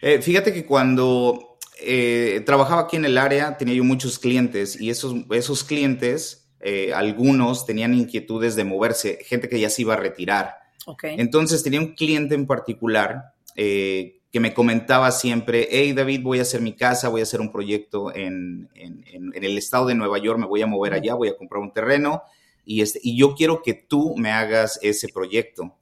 Eh, 0.00 0.22
fíjate 0.22 0.54
que 0.54 0.64
cuando 0.64 1.58
eh, 1.78 2.42
trabajaba 2.46 2.82
aquí 2.82 2.96
en 2.96 3.04
el 3.04 3.18
área 3.18 3.58
tenía 3.58 3.74
yo 3.74 3.84
muchos 3.84 4.18
clientes 4.18 4.80
y 4.80 4.88
esos, 4.88 5.14
esos 5.30 5.62
clientes 5.62 6.45
eh, 6.68 6.92
algunos 6.92 7.64
tenían 7.64 7.94
inquietudes 7.94 8.56
de 8.56 8.64
moverse, 8.64 9.20
gente 9.24 9.48
que 9.48 9.60
ya 9.60 9.70
se 9.70 9.82
iba 9.82 9.94
a 9.94 9.98
retirar. 9.98 10.56
Entonces 11.04 11.62
tenía 11.62 11.78
un 11.78 11.94
cliente 11.94 12.34
en 12.34 12.44
particular 12.44 13.34
eh, 13.54 14.18
que 14.32 14.40
me 14.40 14.52
comentaba 14.52 15.12
siempre, 15.12 15.68
hey 15.70 15.92
David, 15.92 16.22
voy 16.24 16.40
a 16.40 16.42
hacer 16.42 16.60
mi 16.62 16.72
casa, 16.72 17.08
voy 17.08 17.20
a 17.20 17.22
hacer 17.22 17.40
un 17.40 17.52
proyecto 17.52 18.12
en, 18.12 18.68
el 18.74 19.56
estado 19.56 19.86
de 19.86 19.94
Nueva 19.94 20.18
York, 20.18 20.40
me 20.40 20.46
voy 20.46 20.60
a 20.60 20.66
mover 20.66 20.94
allá, 20.94 21.14
voy 21.14 21.28
a 21.28 21.36
comprar 21.36 21.62
un 21.62 21.72
terreno 21.72 22.24
y, 22.64 22.80
este, 22.80 22.98
y 23.00 23.16
yo 23.16 23.36
quiero 23.36 23.62
que 23.62 23.74
tú 23.74 24.16
me 24.16 24.32
hagas 24.32 24.80
ese 24.82 25.06
proyecto. 25.06 25.72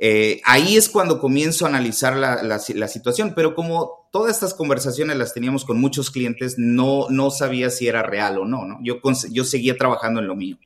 Eh, 0.00 0.40
ahí 0.44 0.76
es 0.76 0.88
cuando 0.88 1.18
comienzo 1.18 1.64
a 1.64 1.68
analizar 1.68 2.16
la, 2.16 2.58
situación, 2.88 3.32
pero 3.34 3.54
como 3.54 4.08
todas 4.12 4.34
estas 4.34 4.54
conversaciones 4.54 5.16
las 5.16 5.34
teníamos 5.34 5.64
con 5.64 5.80
muchos 5.80 6.10
clientes, 6.10 6.54
no, 6.56 7.06
no 7.10 7.30
sabía 7.30 7.68
si 7.70 7.88
era 7.88 8.02
real 8.02 8.38
o 8.38 8.44
no, 8.44 8.64
¿no? 8.64 8.78
Yo, 8.82 9.00
yo 9.30 9.44
seguía 9.44 9.76
trabajando 9.76 10.20
en 10.20 10.28
lo 10.28 10.36
mío. 10.36 10.56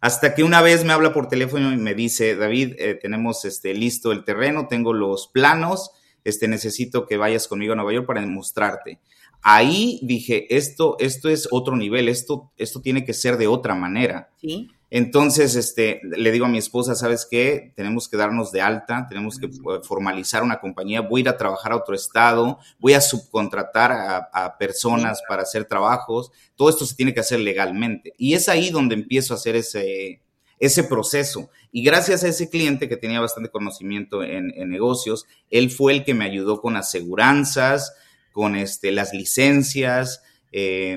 Hasta 0.00 0.34
que 0.34 0.44
una 0.44 0.60
vez 0.60 0.84
me 0.84 0.92
habla 0.92 1.12
por 1.12 1.28
teléfono 1.28 1.72
y 1.72 1.76
me 1.76 1.94
dice, 1.94 2.36
David, 2.36 2.74
eh, 2.78 2.94
tenemos 2.94 3.44
este, 3.44 3.74
listo 3.74 4.12
el 4.12 4.24
terreno, 4.24 4.68
tengo 4.68 4.92
los 4.92 5.26
planos, 5.28 5.90
este, 6.22 6.46
necesito 6.46 7.06
que 7.06 7.16
vayas 7.16 7.48
conmigo 7.48 7.72
a 7.72 7.76
Nueva 7.76 7.94
York 7.94 8.06
para 8.06 8.20
demostrarte. 8.20 9.00
Ahí 9.42 10.00
dije, 10.02 10.54
esto, 10.54 10.96
esto 10.98 11.28
es 11.28 11.48
otro 11.50 11.76
nivel, 11.76 12.08
esto, 12.08 12.52
esto 12.56 12.80
tiene 12.80 13.04
que 13.04 13.14
ser 13.14 13.38
de 13.38 13.46
otra 13.46 13.74
manera. 13.74 14.30
Sí. 14.40 14.68
Entonces, 14.90 15.54
este, 15.54 16.00
le 16.02 16.32
digo 16.32 16.46
a 16.46 16.48
mi 16.48 16.56
esposa, 16.56 16.94
¿sabes 16.94 17.26
qué? 17.30 17.72
Tenemos 17.76 18.08
que 18.08 18.16
darnos 18.16 18.52
de 18.52 18.62
alta, 18.62 19.06
tenemos 19.06 19.38
que 19.38 19.46
eh, 19.46 19.80
formalizar 19.82 20.42
una 20.42 20.60
compañía, 20.60 21.02
voy 21.02 21.20
a 21.20 21.22
ir 21.22 21.28
a 21.28 21.36
trabajar 21.36 21.72
a 21.72 21.76
otro 21.76 21.94
estado, 21.94 22.58
voy 22.78 22.94
a 22.94 23.00
subcontratar 23.02 23.92
a, 24.32 24.56
personas 24.58 25.22
para 25.28 25.42
hacer 25.42 25.66
trabajos, 25.66 26.32
todo 26.56 26.70
esto 26.70 26.86
se 26.86 26.94
tiene 26.94 27.12
que 27.12 27.20
hacer 27.20 27.40
legalmente. 27.40 28.14
Y 28.16 28.32
es 28.32 28.48
ahí 28.48 28.70
donde 28.70 28.94
empiezo 28.94 29.34
a 29.34 29.36
hacer 29.36 29.56
ese, 29.56 30.22
ese 30.58 30.84
proceso. 30.84 31.50
Y 31.70 31.82
gracias 31.82 32.24
a 32.24 32.28
ese 32.28 32.48
cliente 32.48 32.88
que 32.88 32.96
tenía 32.96 33.20
bastante 33.20 33.50
conocimiento 33.50 34.22
en, 34.22 34.48
negocios, 34.70 35.26
él 35.50 35.70
fue 35.70 35.92
el 35.92 36.04
que 36.04 36.14
me 36.14 36.24
ayudó 36.24 36.62
con 36.62 36.76
aseguranzas, 36.76 37.94
con 38.32 38.56
este, 38.56 38.90
las 38.90 39.12
licencias, 39.12 40.22
eh, 40.50 40.96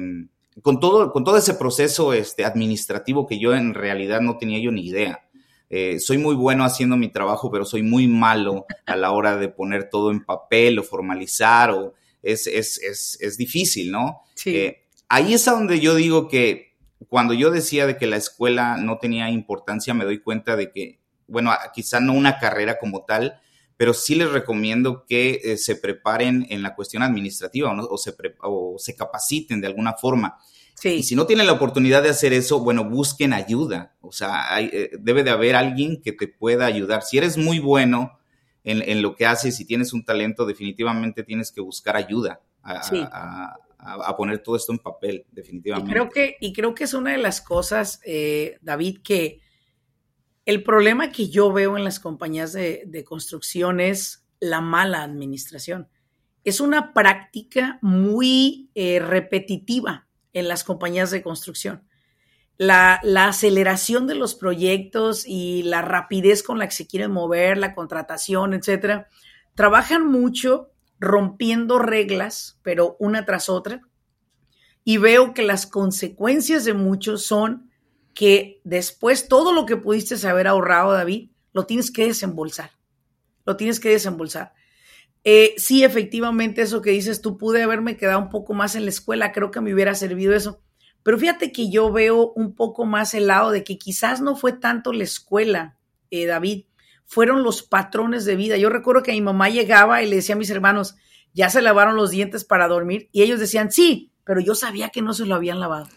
con 0.62 0.80
todo, 0.80 1.12
con 1.12 1.24
todo 1.24 1.38
ese 1.38 1.54
proceso 1.54 2.14
este, 2.14 2.46
administrativo 2.46 3.26
que 3.28 3.40
yo 3.40 3.56
en 3.56 3.74
realidad 3.74 4.22
no 4.22 4.38
tenía 4.38 4.60
yo 4.60 4.72
ni 4.72 4.86
idea. 4.86 5.26
Eh, 5.70 6.00
soy 6.00 6.18
muy 6.18 6.36
bueno 6.36 6.66
haciendo 6.66 6.98
mi 6.98 7.08
trabajo, 7.08 7.50
pero 7.50 7.64
soy 7.64 7.82
muy 7.82 8.08
malo 8.08 8.66
a 8.86 8.96
la 8.98 9.12
hora 9.12 9.38
de 9.38 9.48
poner 9.48 9.90
todo 9.90 10.12
en 10.12 10.26
papel 10.26 10.78
o 10.80 10.84
formalizar, 10.84 11.72
o 11.72 11.94
es, 12.22 12.46
es, 12.48 13.38
difícil, 13.38 13.90
¿no? 13.92 14.22
Sí. 14.36 14.56
Eh, 14.58 14.84
ahí 15.08 15.34
es 15.34 15.48
a 15.48 15.54
donde 15.54 15.80
yo 15.80 15.96
digo 15.96 16.28
que 16.28 16.72
cuando 17.08 17.34
yo 17.34 17.52
decía 17.52 17.88
de 17.88 17.98
que 17.98 18.06
la 18.06 18.18
escuela 18.18 18.78
no 18.78 18.98
tenía 18.98 19.30
importancia, 19.30 19.94
me 19.94 20.04
doy 20.04 20.20
cuenta 20.20 20.58
de 20.58 20.72
que, 20.72 21.00
bueno, 21.28 21.52
quizá 21.74 22.02
no 22.02 22.14
una 22.14 22.38
carrera 22.38 22.78
como 22.78 23.06
tal, 23.06 23.40
pero 23.82 23.96
sí 23.96 24.14
les 24.14 24.32
recomiendo 24.32 25.08
que 25.08 25.42
eh, 25.44 25.58
se 25.58 25.76
preparen 25.76 26.46
en 26.52 26.62
la 26.62 26.76
cuestión 26.76 27.02
administrativa 27.02 27.76
o, 27.90 27.98
se 27.98 28.14
o, 28.44 28.76
se 28.78 28.96
capaciten 28.96 29.60
de 29.60 29.66
alguna 29.66 29.94
forma. 29.94 30.38
Sí. 30.76 30.90
Y 30.90 31.04
si 31.04 31.16
no 31.16 31.26
tienen 31.26 31.48
la 31.48 31.54
oportunidad 31.54 32.04
de 32.04 32.10
hacer 32.10 32.32
eso, 32.32 32.60
bueno, 32.60 32.88
busquen 32.88 33.34
ayuda. 33.34 33.96
O 34.02 34.12
sea, 34.12 34.46
eh, 34.60 34.92
debe 35.00 35.24
de 35.24 35.32
haber 35.32 35.56
alguien 35.56 36.00
que 36.00 36.12
te 36.12 36.28
pueda 36.28 36.68
ayudar. 36.68 37.02
Si 37.02 37.18
eres 37.18 37.40
muy 37.40 37.58
bueno 37.58 38.20
en, 38.64 39.02
lo 39.02 39.16
que 39.16 39.26
haces 39.26 39.60
y 39.60 39.66
tienes 39.66 39.94
un 39.94 40.06
talento, 40.06 40.46
definitivamente 40.46 41.24
tienes 41.24 41.52
que 41.52 41.62
buscar 41.62 41.96
ayuda 41.96 42.40
a, 42.62 44.16
poner 44.16 44.44
todo 44.44 44.58
esto 44.58 44.74
en 44.74 44.78
papel, 44.78 45.26
definitivamente. 45.32 45.90
Y 45.90 45.94
creo 45.94 46.10
que, 46.12 46.38
y 46.40 46.54
creo 46.54 46.76
que 46.76 46.84
es 46.84 46.94
una 46.94 47.14
de 47.14 47.18
las 47.18 47.42
cosas, 47.42 48.00
eh, 48.06 48.60
David, 48.62 49.00
que 49.04 49.40
el 50.46 50.64
problema 50.64 51.12
que 51.12 51.30
yo 51.30 51.52
veo 51.52 51.78
en 51.78 51.84
las 51.84 52.00
compañías 52.00 52.54
de, 52.54 53.06
construcción 53.08 53.80
es 53.80 54.26
la 54.40 54.62
mala 54.62 55.04
administración. 55.04 55.88
Es 56.44 56.60
una 56.60 56.94
práctica 56.94 57.78
muy 57.82 58.70
eh, 58.74 59.00
repetitiva 59.00 60.08
en 60.34 60.48
las 60.48 60.64
compañías 60.64 61.12
de 61.12 61.22
construcción. 61.22 61.84
La, 62.58 63.02
aceleración 63.28 64.08
de 64.08 64.16
los 64.16 64.36
proyectos 64.36 65.26
y 65.28 65.64
la 65.64 65.82
rapidez 65.82 66.44
con 66.44 66.60
la 66.60 66.68
que 66.68 66.76
se 66.76 66.88
quieren 66.88 67.12
mover, 67.12 67.58
la 67.58 67.76
contratación, 67.76 68.54
etcétera, 68.54 69.08
trabajan 69.56 70.08
mucho 70.08 70.72
rompiendo 71.00 71.80
reglas, 71.80 72.60
pero 72.64 72.96
una 73.00 73.26
tras 73.26 73.50
otra. 73.50 73.82
Y 74.84 74.98
veo 74.98 75.34
que 75.34 75.44
las 75.44 75.68
consecuencias 75.68 76.66
de 76.66 76.74
muchos 76.74 77.26
son 77.26 77.71
que 78.14 78.62
después 78.64 79.28
todo 79.28 79.54
lo 79.54 79.66
que 79.66 79.78
pudiste 79.78 80.28
haber 80.28 80.48
ahorrado, 80.48 80.94
David, 80.94 81.32
lo 81.54 81.66
tienes 81.66 81.92
que 81.92 82.08
desembolsar. 82.08 82.72
Lo 83.46 83.58
tienes 83.58 83.80
que 83.80 83.90
desembolsar. 83.90 84.54
Eh, 85.24 85.54
sí, 85.58 85.84
efectivamente, 85.84 86.62
eso 86.62 86.82
que 86.82 86.92
dices, 86.92 87.22
tú 87.22 87.38
pude 87.38 87.62
haberme 87.62 87.98
quedado 87.98 88.20
un 88.20 88.30
poco 88.30 88.54
más 88.54 88.76
en 88.76 88.86
la 88.86 88.90
escuela, 88.90 89.32
creo 89.32 89.52
que 89.52 89.62
me 89.62 89.74
hubiera 89.74 89.94
servido 89.94 90.34
eso. 90.34 90.62
Pero 91.04 91.18
fíjate 91.18 91.52
que 91.52 91.70
yo 91.70 91.92
veo 91.92 92.32
un 92.36 92.56
poco 92.56 92.86
más 92.86 93.14
el 93.14 93.28
lado 93.28 93.52
de 93.52 93.64
que 93.64 93.78
quizás 93.78 94.22
no 94.22 94.36
fue 94.36 94.54
tanto 94.54 94.94
la 94.94 95.04
escuela, 95.04 95.78
eh, 96.10 96.26
David, 96.26 96.66
fueron 97.06 97.44
los 97.44 97.64
patrones 97.64 98.26
de 98.26 98.36
vida. 98.36 98.58
Yo 98.58 98.70
recuerdo 98.70 99.04
que 99.04 99.12
mi 99.12 99.22
mamá 99.22 99.50
llegaba 99.50 100.02
y 100.02 100.10
le 100.10 100.18
decía 100.18 100.36
a 100.36 100.38
mis 100.38 100.50
hermanos, 100.50 100.96
ya 101.34 101.50
se 101.50 101.62
lavaron 101.62 101.96
los 101.96 102.12
dientes 102.12 102.44
para 102.44 102.68
dormir, 102.68 103.10
y 103.12 103.22
ellos 103.22 103.40
decían, 103.40 103.72
sí, 103.72 104.12
pero 104.26 104.42
yo 104.42 104.56
sabía 104.56 104.90
que 104.90 105.02
no 105.02 105.14
se 105.14 105.26
lo 105.26 105.36
habían 105.36 105.60
lavado. 105.60 105.88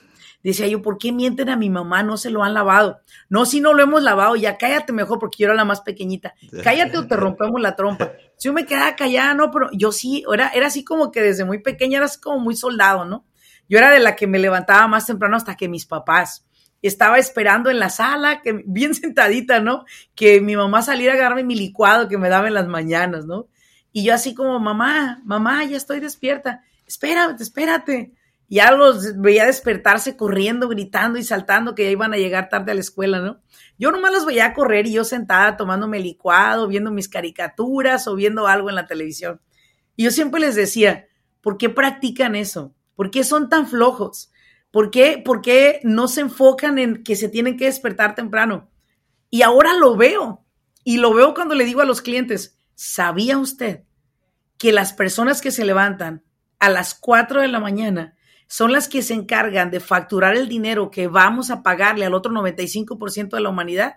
Decía 0.44 0.68
yo, 0.68 0.82
¿por 0.82 0.98
qué 0.98 1.10
mienten 1.10 1.48
a 1.48 1.56
mi 1.56 1.70
mamá? 1.70 2.02
No 2.02 2.18
se 2.18 2.28
lo 2.28 2.44
han 2.44 2.52
lavado. 2.52 3.00
No, 3.30 3.46
si 3.46 3.62
no 3.62 3.72
lo 3.72 3.82
hemos 3.82 4.02
lavado, 4.02 4.36
ya 4.36 4.58
cállate 4.58 4.92
mejor 4.92 5.18
porque 5.18 5.38
yo 5.38 5.46
era 5.46 5.54
la 5.54 5.64
más 5.64 5.80
pequeñita. 5.80 6.34
Cállate 6.62 6.98
o 6.98 7.06
te 7.06 7.16
rompemos 7.16 7.58
la 7.62 7.74
trompa. 7.74 8.12
Si 8.36 8.48
yo 8.48 8.52
me 8.52 8.66
quedaba 8.66 8.94
callada, 8.94 9.32
no, 9.32 9.50
pero 9.50 9.70
yo 9.72 9.90
sí, 9.90 10.22
era, 10.30 10.50
era 10.50 10.66
así 10.66 10.84
como 10.84 11.10
que 11.10 11.22
desde 11.22 11.46
muy 11.46 11.62
pequeña 11.62 11.96
era 11.96 12.04
así 12.04 12.20
como 12.20 12.40
muy 12.40 12.56
soldado, 12.56 13.06
¿no? 13.06 13.24
Yo 13.70 13.78
era 13.78 13.90
de 13.90 14.00
la 14.00 14.16
que 14.16 14.26
me 14.26 14.38
levantaba 14.38 14.86
más 14.86 15.06
temprano 15.06 15.34
hasta 15.34 15.56
que 15.56 15.66
mis 15.66 15.86
papás. 15.86 16.46
Estaba 16.82 17.16
esperando 17.16 17.70
en 17.70 17.78
la 17.78 17.88
sala, 17.88 18.42
que, 18.42 18.62
bien 18.66 18.94
sentadita, 18.94 19.60
¿no? 19.60 19.86
Que 20.14 20.42
mi 20.42 20.56
mamá 20.56 20.82
saliera 20.82 21.14
a 21.14 21.16
agarrarme 21.16 21.44
mi 21.44 21.54
licuado 21.54 22.06
que 22.06 22.18
me 22.18 22.28
daba 22.28 22.48
en 22.48 22.54
las 22.54 22.68
mañanas, 22.68 23.24
¿no? 23.24 23.48
Y 23.92 24.04
yo 24.04 24.12
así 24.12 24.34
como, 24.34 24.60
mamá, 24.60 25.22
mamá, 25.24 25.64
ya 25.64 25.78
estoy 25.78 26.00
despierta. 26.00 26.60
Espérate, 26.86 27.42
espérate 27.42 28.12
ya 28.48 28.70
los 28.72 29.20
veía 29.20 29.46
despertarse 29.46 30.16
corriendo, 30.16 30.68
gritando 30.68 31.18
y 31.18 31.24
saltando 31.24 31.74
que 31.74 31.84
ya 31.84 31.90
iban 31.90 32.12
a 32.12 32.18
llegar 32.18 32.48
tarde 32.48 32.72
a 32.72 32.74
la 32.74 32.80
escuela, 32.80 33.20
¿no? 33.20 33.40
Yo 33.78 33.90
nomás 33.90 34.12
los 34.12 34.26
veía 34.26 34.52
correr 34.52 34.86
y 34.86 34.92
yo 34.92 35.04
sentada 35.04 35.56
tomándome 35.56 35.98
licuado, 35.98 36.68
viendo 36.68 36.90
mis 36.90 37.08
caricaturas 37.08 38.06
o 38.06 38.14
viendo 38.14 38.46
algo 38.46 38.68
en 38.68 38.76
la 38.76 38.86
televisión. 38.86 39.40
Y 39.96 40.04
yo 40.04 40.10
siempre 40.10 40.40
les 40.40 40.54
decía, 40.54 41.08
¿por 41.40 41.56
qué 41.56 41.68
practican 41.68 42.36
eso? 42.36 42.74
¿Por 42.94 43.10
qué 43.10 43.24
son 43.24 43.48
tan 43.48 43.66
flojos? 43.66 44.30
¿Por 44.70 44.90
qué, 44.90 45.22
¿Por 45.24 45.40
qué 45.40 45.80
no 45.82 46.08
se 46.08 46.20
enfocan 46.20 46.78
en 46.78 47.02
que 47.04 47.16
se 47.16 47.28
tienen 47.28 47.56
que 47.56 47.66
despertar 47.66 48.14
temprano? 48.14 48.70
Y 49.30 49.42
ahora 49.42 49.74
lo 49.74 49.96
veo. 49.96 50.44
Y 50.84 50.98
lo 50.98 51.14
veo 51.14 51.34
cuando 51.34 51.54
le 51.54 51.64
digo 51.64 51.80
a 51.80 51.86
los 51.86 52.02
clientes, 52.02 52.58
¿sabía 52.74 53.38
usted 53.38 53.84
que 54.58 54.72
las 54.72 54.92
personas 54.92 55.40
que 55.40 55.50
se 55.50 55.64
levantan 55.64 56.24
a 56.58 56.68
las 56.68 56.94
4 56.94 57.40
de 57.40 57.48
la 57.48 57.60
mañana 57.60 58.16
son 58.46 58.72
las 58.72 58.88
que 58.88 59.02
se 59.02 59.14
encargan 59.14 59.70
de 59.70 59.80
facturar 59.80 60.36
el 60.36 60.48
dinero 60.48 60.90
que 60.90 61.08
vamos 61.08 61.50
a 61.50 61.62
pagarle 61.62 62.04
al 62.04 62.14
otro 62.14 62.32
95% 62.32 63.30
de 63.30 63.40
la 63.40 63.48
humanidad. 63.48 63.96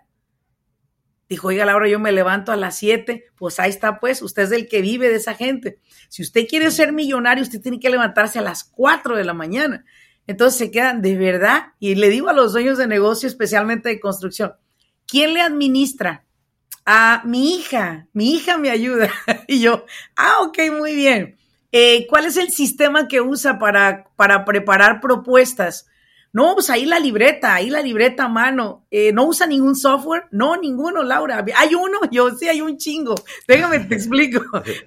Dijo, 1.30 1.50
oiga, 1.50 1.66
Laura, 1.66 1.90
yo 1.90 2.00
me 2.00 2.14
levanto 2.14 2.54
a 2.54 2.56
las 2.56 2.78
7, 2.78 3.26
pues 3.36 3.60
ahí 3.60 3.70
está, 3.70 4.00
pues, 4.00 4.22
usted 4.22 4.44
es 4.44 4.52
el 4.54 4.70
que 4.70 4.82
vive 4.82 5.10
de 5.10 5.18
esa 5.18 5.36
gente. 5.36 5.80
Si 6.08 6.22
usted 6.22 6.48
quiere 6.48 6.72
ser 6.72 6.94
millonario, 6.94 7.44
usted 7.44 7.62
tiene 7.62 7.80
que 7.80 7.90
levantarse 7.90 8.40
a 8.40 8.42
las 8.42 8.64
4 8.64 9.18
de 9.18 9.26
la 9.26 9.34
mañana. 9.34 9.84
Entonces 10.26 10.58
se 10.58 10.72
quedan 10.72 11.02
de 11.02 11.18
verdad, 11.18 11.74
y 11.80 11.96
le 11.96 12.10
digo 12.10 12.30
a 12.30 12.34
los 12.34 12.54
dueños 12.54 12.78
de 12.78 12.88
negocio, 12.88 13.28
especialmente 13.28 13.90
de 13.90 14.00
construcción, 14.00 14.54
¿quién 15.06 15.34
le 15.34 15.42
administra? 15.42 16.26
A 16.86 17.22
mi 17.26 17.56
hija, 17.56 18.08
mi 18.14 18.34
hija 18.36 18.58
me 18.58 18.70
ayuda. 18.70 19.12
y 19.48 19.60
yo, 19.60 19.86
ah, 20.16 20.38
ok, 20.44 20.60
muy 20.78 20.96
bien. 20.96 21.38
Eh, 21.72 22.08
¿Cuál 22.08 22.26
es 22.26 22.38
el 22.38 22.50
sistema 22.50 23.08
que 23.08 23.22
usa 23.22 23.60
para, 23.60 24.10
para 24.16 24.46
preparar 24.46 25.02
propuestas? 25.02 25.88
No, 26.34 26.54
pues 26.54 26.70
ahí 26.70 26.86
la 26.86 27.00
libreta, 27.00 27.56
ahí 27.56 27.70
la 27.70 27.82
libreta 27.82 28.26
a 28.26 28.30
mano. 28.30 28.86
Eh, 28.92 29.12
¿No 29.12 29.26
usa 29.26 29.48
ningún 29.48 29.76
software? 29.76 30.26
No, 30.32 30.58
ninguno, 30.58 31.04
Laura. 31.04 31.44
Hay 31.56 31.74
uno, 31.74 32.00
yo 32.12 32.30
sí, 32.36 32.48
hay 32.48 32.62
un 32.62 32.78
chingo. 32.78 33.16
Déjame 33.48 33.80
te 33.80 33.96
explico. 33.96 34.42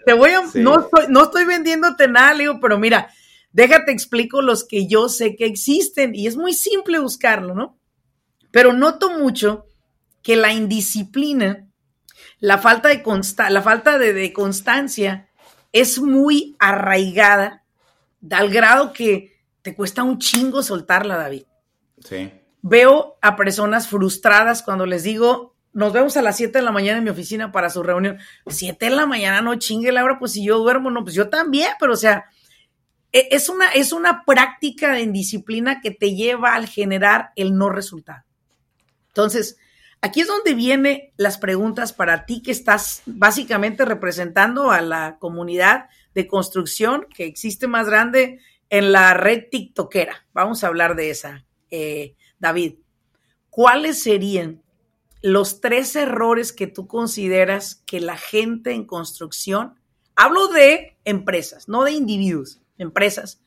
Te 0.07 0.13
voy 0.13 0.31
a, 0.31 0.43
no, 0.55 0.81
estoy, 0.81 1.07
no 1.09 1.25
estoy 1.25 1.45
vendiéndote 1.45 2.09
nada, 2.09 2.35
Leo, 2.35 2.61
pero 2.61 2.79
mira, 2.79 3.11
déjate 3.53 3.91
explico 3.91 4.43
los 4.43 4.65
que 4.65 4.87
yo 4.87 5.09
sé 5.09 5.35
que 5.35 5.47
existen 5.47 6.15
y 6.15 6.27
es 6.27 6.37
muy 6.37 6.53
simple 6.53 6.99
buscarlo, 6.99 7.55
¿no? 7.55 7.79
Pero 8.53 8.73
noto 8.73 9.19
mucho 9.19 9.67
que 10.23 10.37
la 10.37 10.53
indisciplina, 10.53 11.69
la 12.39 12.59
falta 12.59 12.89
de, 12.89 13.03
consta 13.03 13.51
la 13.51 13.63
falta 13.63 13.99
de, 13.99 14.13
de 14.13 14.33
constancia 14.33 15.30
es 15.73 16.01
muy 16.01 16.57
arraigada 16.59 17.65
al 18.31 18.51
grado 18.51 18.93
que 18.93 19.39
te 19.63 19.75
cuesta 19.75 20.03
un 20.03 20.19
chingo 20.19 20.63
soltarla, 20.63 21.17
David. 21.17 21.45
Sí. 22.05 22.33
Veo 22.63 23.19
a 23.23 23.37
personas 23.37 23.89
frustradas 23.89 24.63
cuando 24.63 24.87
les 24.87 25.03
digo, 25.03 25.55
nos 25.73 25.93
vemos 25.93 26.17
a 26.17 26.23
las 26.23 26.37
7 26.37 26.59
de 26.59 26.65
la 26.65 26.73
mañana 26.73 26.99
en 26.99 27.05
mi 27.05 27.11
oficina 27.11 27.53
para 27.53 27.71
su 27.71 27.83
reunión. 27.83 28.19
7 28.47 28.87
de 28.87 28.91
la 28.91 29.07
mañana, 29.07 29.41
no 29.41 29.55
chingue, 29.57 29.93
Laura, 29.93 30.19
pues 30.19 30.33
si 30.33 30.45
yo 30.45 30.59
duermo, 30.59 30.91
no, 30.91 31.03
pues 31.03 31.15
yo 31.15 31.29
también, 31.29 31.71
pero 31.79 31.93
o 31.93 31.97
sea, 31.97 32.25
e, 33.13 33.29
es 33.31 33.49
una, 33.49 33.71
es 33.71 33.93
una 33.93 34.25
práctica 34.25 34.93
de 34.93 35.03
indisciplina 35.03 35.81
que 35.81 35.91
te 35.91 36.15
lleva 36.15 36.55
al 36.55 36.67
generar 36.67 37.31
el 37.37 37.57
no 37.57 37.71
resultado. 37.71 38.25
Entonces, 39.09 39.57
aquí 40.01 40.21
es 40.21 40.29
donde 40.29 40.55
vienen 40.55 41.13
las 41.17 41.39
preguntas 41.39 41.93
para 41.93 42.27
ti 42.27 42.43
que 42.43 42.51
estás 42.51 43.03
básicamente 43.07 43.85
representando 43.85 44.71
a 44.71 44.81
la 44.81 45.19
comunidad 45.19 45.89
de 46.15 46.27
construcción 46.27 47.07
que 47.15 47.25
existe 47.25 47.67
más 47.67 47.87
grande 47.87 48.41
en 48.69 48.93
la 48.93 49.15
red 49.15 49.45
TikTokera. 49.51 50.27
Vamos 50.33 50.63
a 50.63 50.69
hablar 50.69 50.97
de 50.97 51.11
esa, 51.11 51.45
eh, 51.71 52.15
David. 52.39 52.75
¿Cuáles 53.51 54.03
serían 54.03 54.63
los 55.23 55.61
tres 55.61 55.97
errores 55.97 56.53
que 56.53 56.67
tú 56.67 56.87
consideras 56.87 57.83
que 57.87 58.01
la 58.01 58.17
gente 58.17 58.73
en 58.73 58.85
construcción, 58.87 59.75
hablo 60.17 60.49
de 60.49 60.97
empresas, 61.05 61.69
no 61.69 61.85
de 61.85 61.93
individuos, 61.93 62.61
empresas, 62.79 63.43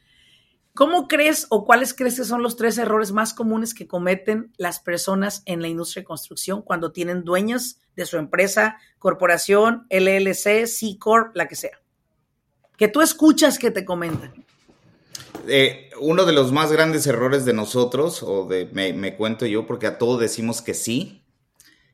¿Cómo 0.76 1.08
crees 1.08 1.46
o 1.50 1.66
cuáles 1.66 1.94
crees 1.94 2.16
que 2.18 2.26
son 2.26 2.42
los 2.42 2.56
tres 2.56 2.80
errores 2.80 3.12
más 3.12 3.36
comunes 3.36 3.76
que 3.76 3.86
cometen 3.86 4.52
las 4.58 4.80
personas 4.80 5.44
en 5.46 5.62
la 5.62 5.68
industria 5.68 6.02
de 6.02 6.08
construcción 6.08 6.64
cuando 6.64 6.92
tienen 6.92 7.24
dueños 7.24 7.78
de 7.96 8.08
su 8.08 8.18
empresa, 8.18 8.78
corporación, 8.98 9.86
LLC, 9.92 10.66
C 10.66 10.98
Corp, 10.98 11.36
la 11.36 11.48
que 11.48 11.56
sea? 11.56 11.80
Que 12.76 12.88
tú 12.88 13.02
escuchas 13.02 13.60
que 13.60 13.70
te 13.70 13.86
comentan. 13.86 14.34
Eh, 15.48 15.92
uno 16.00 16.26
de 16.26 16.34
los 16.34 16.52
más 16.52 16.72
grandes 16.72 17.06
errores 17.06 17.46
de 17.46 17.54
nosotros, 17.54 18.24
o 18.24 18.48
de 18.48 18.68
me, 18.74 19.16
cuento 19.16 19.46
yo, 19.46 19.68
porque 19.68 19.86
a 19.86 20.00
todos 20.00 20.20
decimos 20.20 20.64
que 20.64 20.74
sí. 20.74 21.24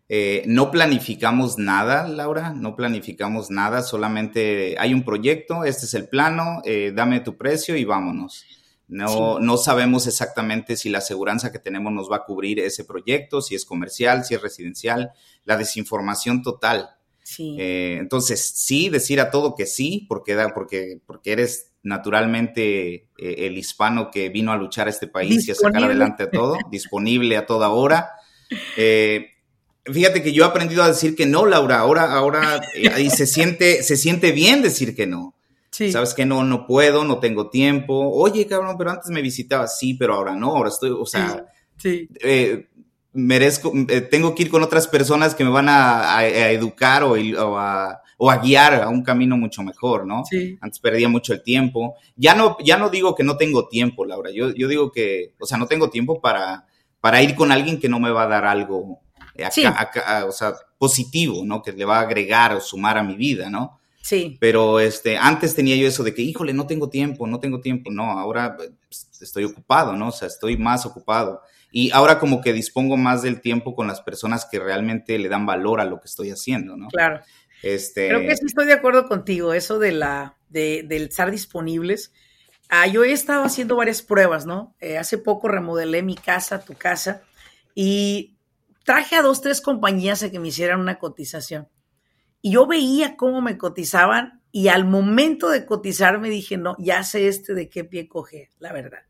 Eh, 0.07 0.43
no 0.47 0.71
planificamos 0.71 1.57
nada, 1.57 2.07
Laura, 2.07 2.53
no 2.53 2.77
planificamos 2.77 3.51
nada, 3.51 3.83
solamente 3.83 4.75
hay 4.79 4.93
un 4.93 5.03
proyecto, 5.03 5.65
este 5.65 5.85
es 5.85 5.93
el 5.93 6.07
plano, 6.07 6.61
eh, 6.63 6.93
dame 6.95 7.19
tu 7.19 7.37
precio 7.37 7.75
y 7.75 7.83
vámonos. 7.83 8.45
No, 8.89 9.39
no 9.39 9.57
sabemos 9.57 10.07
exactamente 10.07 10.75
si 10.75 10.89
la 10.89 10.97
aseguranza 10.97 11.51
que 11.51 11.59
tenemos 11.59 11.93
nos 11.93 12.11
va 12.11 12.17
a 12.17 12.23
cubrir 12.25 12.59
ese 12.59 12.83
proyecto, 12.83 13.41
si 13.41 13.55
es 13.55 13.63
comercial, 13.63 14.25
si 14.25 14.33
es 14.33 14.41
residencial, 14.41 15.11
la 15.45 15.57
desinformación 15.57 16.41
total. 16.41 16.89
Sí. 17.21 17.57
entonces, 17.59 18.53
sí, 18.55 18.89
decir 18.89 19.21
a 19.21 19.29
todo 19.29 19.53
que 19.53 19.67
sí, 19.67 20.07
porque, 20.09 20.35
porque, 20.55 20.99
porque 21.05 21.31
eres 21.31 21.69
naturalmente 21.83 22.93
eh, 22.93 23.07
el 23.17 23.57
hispano 23.57 24.11
que 24.11 24.29
vino 24.29 24.51
a 24.51 24.57
luchar 24.57 24.87
a 24.87 24.89
este 24.89 25.07
país 25.07 25.47
y 25.47 25.51
a 25.51 25.55
sacar 25.55 25.83
adelante 25.83 26.23
a 26.23 26.31
todo, 26.31 26.57
disponible 26.71 27.37
a 27.37 27.45
toda 27.45 27.69
hora. 27.69 28.11
Eh, 28.75 29.27
fíjate 29.85 30.21
que 30.21 30.33
yo 30.33 30.43
he 30.43 30.47
aprendido 30.47 30.83
a 30.83 30.89
decir 30.89 31.15
que 31.15 31.25
no, 31.25 31.45
Laura, 31.45 31.79
ahora, 31.79 32.13
ahora, 32.13 32.61
eh, 32.75 33.01
y 33.01 33.09
se 33.09 33.25
siente, 33.25 33.83
se 33.83 33.95
siente 33.95 34.31
bien 34.31 34.61
decir 34.61 34.95
que 34.95 35.07
no. 35.07 35.35
Sabes 35.71 36.13
que 36.13 36.25
no, 36.25 36.43
no 36.43 36.65
puedo, 36.65 37.05
no 37.05 37.19
tengo 37.19 37.49
tiempo. 37.49 38.11
Oye, 38.11 38.47
cabrón, 38.47 38.75
pero 38.77 38.91
antes 38.91 39.09
me 39.11 39.21
visitaba, 39.21 39.67
sí, 39.67 39.93
pero 39.93 40.15
ahora 40.15 40.35
no, 40.35 40.55
ahora 40.55 40.69
estoy, 40.69 40.91
o 40.91 41.05
sea, 41.05 41.45
merezco, 43.13 43.71
tengo 44.11 44.35
que 44.35 44.43
ir 44.43 44.49
con 44.49 44.63
otras 44.63 44.87
personas 44.87 45.35
que 45.35 45.43
me 45.43 45.49
van 45.49 45.67
a, 45.69 46.25
educar 46.25 47.03
o 47.03 47.15
a 47.57 48.01
o 48.21 48.29
a 48.29 48.37
guiar 48.37 48.73
a 48.83 48.89
un 48.89 49.01
camino 49.01 49.37
mucho 49.37 49.63
mejor, 49.63 50.05
¿no? 50.05 50.25
Sí. 50.29 50.57
Antes 50.59 50.79
perdía 50.79 51.07
mucho 51.07 51.31
el 51.31 51.41
tiempo. 51.41 51.95
Ya 52.17 52.35
no, 52.35 52.57
ya 52.61 52.77
no 52.77 52.89
digo 52.89 53.15
que 53.15 53.23
no 53.23 53.37
tengo 53.37 53.69
tiempo, 53.69 54.03
Laura. 54.03 54.29
Yo, 54.29 54.53
yo 54.53 54.67
digo 54.67 54.91
que, 54.91 55.35
o 55.39 55.45
sea, 55.45 55.57
no 55.57 55.67
tengo 55.67 55.89
tiempo 55.89 56.19
para, 56.19 56.67
para 56.99 57.23
ir 57.23 57.33
con 57.33 57.49
alguien 57.49 57.79
que 57.79 57.87
no 57.87 57.97
me 57.97 58.11
va 58.11 58.23
a 58.23 58.27
dar 58.27 58.43
algo 58.43 58.99
acá, 59.73 60.25
o 60.27 60.33
sea, 60.33 60.53
positivo, 60.77 61.45
¿no? 61.45 61.61
Que 61.61 61.71
le 61.71 61.85
va 61.85 61.99
a 61.99 62.01
agregar 62.01 62.53
o 62.53 62.59
sumar 62.59 62.97
a 62.97 63.03
mi 63.03 63.15
vida, 63.15 63.49
¿no? 63.49 63.78
Sí. 64.01 64.37
Pero 64.39 64.79
este, 64.79 65.17
antes 65.17 65.55
tenía 65.55 65.75
yo 65.75 65.87
eso 65.87 66.03
de 66.03 66.13
que, 66.13 66.21
híjole, 66.21 66.53
no 66.53 66.65
tengo 66.67 66.89
tiempo, 66.89 67.27
no 67.27 67.39
tengo 67.39 67.61
tiempo. 67.61 67.91
No, 67.91 68.11
ahora 68.11 68.55
pues, 68.57 69.09
estoy 69.21 69.43
ocupado, 69.43 69.93
¿no? 69.93 70.09
O 70.09 70.11
sea, 70.11 70.27
estoy 70.27 70.57
más 70.57 70.85
ocupado. 70.85 71.41
Y 71.71 71.91
ahora 71.91 72.19
como 72.19 72.41
que 72.41 72.53
dispongo 72.53 72.97
más 72.97 73.21
del 73.21 73.41
tiempo 73.41 73.75
con 73.75 73.87
las 73.87 74.01
personas 74.01 74.47
que 74.49 74.59
realmente 74.59 75.19
le 75.19 75.29
dan 75.29 75.45
valor 75.45 75.81
a 75.81 75.85
lo 75.85 75.99
que 75.99 76.07
estoy 76.07 76.31
haciendo, 76.31 76.75
¿no? 76.75 76.87
Claro. 76.87 77.21
Este... 77.61 78.07
Creo 78.07 78.21
que 78.21 78.35
sí 78.35 78.45
estoy 78.45 78.65
de 78.65 78.73
acuerdo 78.73 79.07
contigo, 79.07 79.53
eso 79.53 79.77
de 79.79 79.91
la, 79.91 80.37
de, 80.49 80.83
del 80.87 81.03
estar 81.03 81.29
disponibles. 81.29 82.11
Ah, 82.69 82.87
yo 82.87 83.03
he 83.03 83.11
estado 83.11 83.43
haciendo 83.43 83.75
varias 83.75 84.01
pruebas, 84.01 84.45
¿no? 84.45 84.75
Eh, 84.79 84.97
hace 84.97 85.17
poco 85.17 85.47
remodelé 85.47 86.01
mi 86.03 86.15
casa, 86.15 86.63
tu 86.63 86.73
casa, 86.73 87.21
y 87.75 88.37
traje 88.83 89.15
a 89.15 89.21
dos, 89.21 89.41
tres 89.41 89.61
compañías 89.61 90.23
a 90.23 90.31
que 90.31 90.39
me 90.39 90.47
hicieran 90.47 90.79
una 90.79 90.99
cotización. 90.99 91.67
Y 92.41 92.51
yo 92.51 92.67
veía 92.67 93.17
cómo 93.17 93.41
me 93.41 93.57
cotizaban 93.57 94.41
y 94.51 94.69
al 94.69 94.85
momento 94.85 95.49
de 95.49 95.65
cotizar 95.65 96.19
me 96.19 96.29
dije, 96.29 96.57
no, 96.57 96.75
ya 96.79 97.03
sé 97.03 97.27
este 97.27 97.53
de 97.53 97.69
qué 97.69 97.83
pie 97.83 98.07
coger, 98.07 98.49
la 98.59 98.73
verdad. 98.73 99.03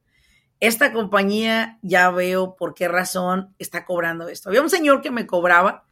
Esta 0.60 0.92
compañía 0.92 1.80
ya 1.82 2.10
veo 2.12 2.56
por 2.56 2.74
qué 2.74 2.88
razón 2.88 3.56
está 3.60 3.86
cobrando 3.86 4.28
esto. 4.28 4.50
Había 4.50 4.62
un 4.62 4.70
señor 4.70 5.02
que 5.02 5.12
me 5.12 5.26
cobraba 5.26 5.86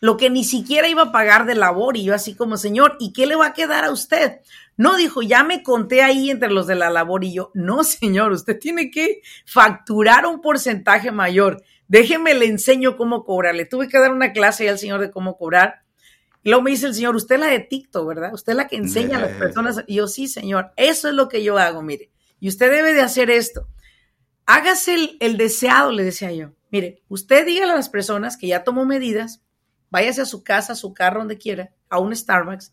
lo 0.00 0.16
que 0.16 0.30
ni 0.30 0.44
siquiera 0.44 0.88
iba 0.88 1.02
a 1.02 1.12
pagar 1.12 1.46
de 1.46 1.54
labor. 1.54 1.96
Y 1.96 2.04
yo 2.04 2.14
así 2.14 2.34
como, 2.34 2.56
señor, 2.56 2.96
¿y 2.98 3.12
qué 3.12 3.26
le 3.26 3.36
va 3.36 3.46
a 3.46 3.52
quedar 3.52 3.84
a 3.84 3.90
usted? 3.90 4.40
No, 4.76 4.96
dijo, 4.96 5.22
ya 5.22 5.44
me 5.44 5.62
conté 5.62 6.02
ahí 6.02 6.30
entre 6.30 6.50
los 6.50 6.66
de 6.66 6.74
la 6.74 6.90
labor 6.90 7.24
y 7.24 7.34
yo, 7.34 7.50
no, 7.54 7.84
señor, 7.84 8.32
usted 8.32 8.58
tiene 8.58 8.90
que 8.90 9.22
facturar 9.46 10.26
un 10.26 10.40
porcentaje 10.40 11.12
mayor. 11.12 11.62
Déjeme 11.86 12.34
le 12.34 12.46
enseño 12.46 12.96
cómo 12.96 13.24
cobrar. 13.24 13.54
Le 13.54 13.66
tuve 13.66 13.88
que 13.88 13.98
dar 13.98 14.12
una 14.12 14.32
clase 14.32 14.68
al 14.68 14.78
señor 14.78 15.00
de 15.00 15.10
cómo 15.10 15.36
cobrar. 15.36 15.82
Y 16.42 16.48
luego 16.48 16.62
me 16.62 16.70
dice 16.70 16.86
el 16.86 16.94
señor, 16.94 17.16
usted 17.16 17.34
es 17.34 17.40
la 17.40 17.48
de 17.48 17.60
TikTok, 17.60 18.06
¿verdad? 18.06 18.32
Usted 18.32 18.52
es 18.52 18.56
la 18.56 18.68
que 18.68 18.76
enseña 18.76 19.18
a 19.18 19.20
las 19.20 19.32
personas. 19.32 19.84
Y 19.86 19.96
yo, 19.96 20.08
sí, 20.08 20.26
señor, 20.26 20.72
eso 20.76 21.08
es 21.08 21.14
lo 21.14 21.28
que 21.28 21.42
yo 21.42 21.58
hago, 21.58 21.82
mire. 21.82 22.10
Y 22.38 22.48
usted 22.48 22.70
debe 22.70 22.94
de 22.94 23.02
hacer 23.02 23.30
esto. 23.30 23.68
Hágase 24.46 24.94
el, 24.94 25.16
el 25.20 25.36
deseado, 25.36 25.92
le 25.92 26.02
decía 26.02 26.32
yo. 26.32 26.52
Mire, 26.70 27.02
usted 27.08 27.44
dígale 27.44 27.72
a 27.72 27.76
las 27.76 27.88
personas 27.88 28.36
que 28.36 28.46
ya 28.46 28.64
tomó 28.64 28.86
medidas, 28.86 29.42
váyase 29.90 30.22
a 30.22 30.26
su 30.26 30.42
casa, 30.42 30.72
a 30.72 30.76
su 30.76 30.94
carro, 30.94 31.20
donde 31.20 31.36
quiera, 31.36 31.74
a 31.88 31.98
un 31.98 32.14
Starbucks, 32.14 32.72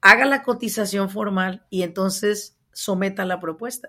haga 0.00 0.24
la 0.26 0.42
cotización 0.42 1.10
formal 1.10 1.66
y 1.70 1.82
entonces 1.82 2.58
someta 2.72 3.24
la 3.24 3.40
propuesta. 3.40 3.88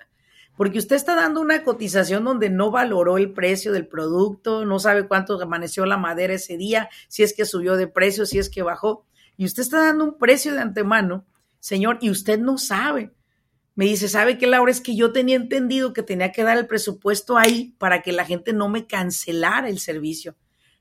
Porque 0.57 0.79
usted 0.79 0.95
está 0.95 1.15
dando 1.15 1.41
una 1.41 1.63
cotización 1.63 2.23
donde 2.23 2.49
no 2.49 2.71
valoró 2.71 3.17
el 3.17 3.33
precio 3.33 3.71
del 3.71 3.87
producto, 3.87 4.65
no 4.65 4.79
sabe 4.79 5.07
cuánto 5.07 5.41
amaneció 5.41 5.85
la 5.85 5.97
madera 5.97 6.33
ese 6.33 6.57
día, 6.57 6.89
si 7.07 7.23
es 7.23 7.33
que 7.33 7.45
subió 7.45 7.77
de 7.77 7.87
precio, 7.87 8.25
si 8.25 8.37
es 8.37 8.49
que 8.49 8.61
bajó. 8.61 9.05
Y 9.41 9.45
usted 9.45 9.63
está 9.63 9.79
dando 9.79 10.03
un 10.03 10.19
precio 10.19 10.53
de 10.53 10.59
antemano, 10.59 11.25
señor, 11.59 11.97
y 11.99 12.11
usted 12.11 12.37
no 12.37 12.59
sabe. 12.59 13.11
Me 13.73 13.85
dice, 13.85 14.07
¿sabe 14.07 14.37
qué, 14.37 14.45
Laura? 14.45 14.71
Es 14.71 14.81
que 14.81 14.95
yo 14.95 15.11
tenía 15.11 15.35
entendido 15.35 15.93
que 15.93 16.03
tenía 16.03 16.31
que 16.31 16.43
dar 16.43 16.59
el 16.59 16.67
presupuesto 16.67 17.39
ahí 17.39 17.73
para 17.79 18.03
que 18.03 18.11
la 18.11 18.23
gente 18.23 18.53
no 18.53 18.69
me 18.69 18.85
cancelara 18.85 19.67
el 19.67 19.79
servicio. 19.79 20.35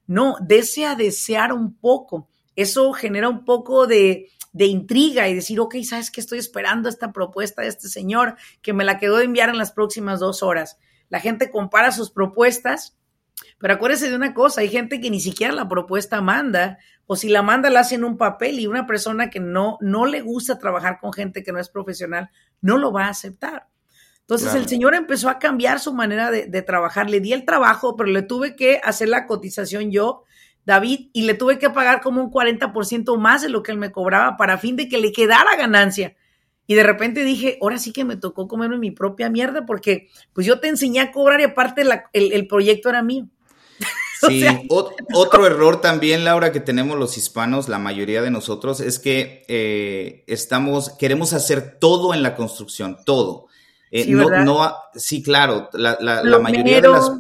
No, 0.07 0.37
desea 0.43 0.95
desear 0.95 1.55
un 1.55 1.75
poco. 1.75 2.29
Eso 2.55 2.93
genera 2.93 3.31
un 3.31 3.47
poco 3.47 3.87
de, 3.87 4.29
de 4.53 4.67
intriga 4.67 5.27
y 5.27 5.35
decir, 5.35 5.59
ok, 5.59 5.77
¿sabes 5.83 6.11
qué? 6.11 6.21
Estoy 6.21 6.39
esperando 6.39 6.91
esta 6.91 7.15
propuesta 7.15 7.63
de 7.63 7.69
este 7.69 7.89
señor 7.89 8.37
que 8.61 8.75
me 8.75 8.85
la 8.85 8.99
quedó 8.99 9.17
de 9.17 9.25
enviar 9.25 9.49
en 9.49 9.57
las 9.57 9.73
próximas 9.73 10.21
dos 10.21 10.43
horas. 10.43 10.77
La 11.09 11.21
gente 11.21 11.51
compara 11.51 11.93
sus 11.93 12.11
propuestas, 12.11 12.95
pero 13.59 13.75
acuérdese 13.75 14.11
de 14.11 14.17
una 14.17 14.35
cosa, 14.35 14.61
hay 14.61 14.69
gente 14.69 15.01
que 15.01 15.11
ni 15.11 15.21
siquiera 15.21 15.53
la 15.53 15.69
propuesta 15.69 16.21
manda, 16.21 16.79
o 17.07 17.17
si 17.17 17.29
la 17.29 17.43
manda 17.43 17.71
la 17.71 17.81
hace 17.81 17.97
en 17.97 18.05
un 18.05 18.17
papel 18.17 18.61
y 18.61 18.67
una 18.67 18.87
persona 18.87 19.31
que 19.31 19.41
no, 19.41 19.79
no 19.81 20.07
le 20.07 20.21
gusta 20.21 20.59
trabajar 20.59 20.99
con 21.01 21.13
gente 21.13 21.43
que 21.43 21.53
no 21.53 21.59
es 21.59 21.69
profesional, 21.69 22.31
no 22.61 22.79
lo 22.79 22.93
va 22.93 23.07
a 23.07 23.11
aceptar. 23.11 23.69
Entonces 24.21 24.55
el 24.55 24.69
señor 24.69 24.95
empezó 24.95 25.29
a 25.29 25.41
cambiar 25.41 25.81
su 25.81 25.93
manera 25.93 26.31
de, 26.31 26.47
de 26.47 26.63
trabajar. 26.63 27.11
Le 27.11 27.19
di 27.19 27.33
el 27.33 27.45
trabajo, 27.45 27.97
pero 27.97 28.11
le 28.11 28.23
tuve 28.23 28.55
que 28.55 28.81
hacer 28.85 29.09
la 29.09 29.27
cotización 29.27 29.91
yo 29.91 30.23
David, 30.65 31.09
y 31.13 31.23
le 31.23 31.35
tuve 31.35 31.59
que 31.59 31.71
pagar 31.71 32.01
como 32.01 32.23
un 32.23 32.31
40% 32.31 33.19
más 33.19 33.43
de 33.43 33.49
lo 33.49 33.63
que 33.63 33.73
él 33.73 33.79
me 33.79 33.91
cobraba 33.91 34.37
para 34.37 34.59
fin 34.59 34.77
de 34.77 34.89
que 34.89 34.99
le 34.99 35.13
quedara 35.13 35.57
ganancia. 35.57 36.15
Y 36.71 36.77
de 36.77 36.85
repente 36.85 37.25
dije, 37.25 37.59
ahora 37.61 37.81
sí 37.81 37.93
que 37.93 38.05
me 38.05 38.15
tocó 38.15 38.47
comerme 38.47 38.79
mi 38.79 38.93
propia 38.93 39.29
mierda 39.29 39.67
porque 39.67 40.07
pues 40.33 40.47
yo 40.47 40.61
te 40.61 40.69
enseñé 40.69 41.01
a 41.01 41.11
cobrar 41.11 41.41
y 41.41 41.43
aparte 41.43 41.83
el, 42.13 42.47
proyecto 42.47 42.89
era 42.89 43.03
mío. 43.03 43.27
Sí, 44.29 44.45
otro 44.69 45.47
error 45.47 45.81
también, 45.81 46.25
Laura, 46.25 46.53
que 46.53 46.61
tenemos 46.61 46.97
los 46.97 47.17
hispanos, 47.17 47.69
la 47.69 47.81
mayoría 47.81 48.23
de 48.23 48.31
nosotros, 48.31 48.79
es 48.79 49.01
que 49.01 49.43
eh, 49.49 50.23
estamos, 50.29 50.91
queremos 50.91 51.33
hacer 51.33 51.79
todo 51.81 52.15
en 52.15 52.23
la 52.23 52.37
construcción, 52.37 52.99
todo. 53.05 53.47
Eh, 53.91 54.05
sí, 54.05 54.13
no, 54.13 54.29
no, 54.45 54.75
sí, 54.95 55.25
claro, 55.25 55.71
la, 55.73 55.99
mayoría 56.39 56.81
de 56.83 56.89
las, 56.89 57.11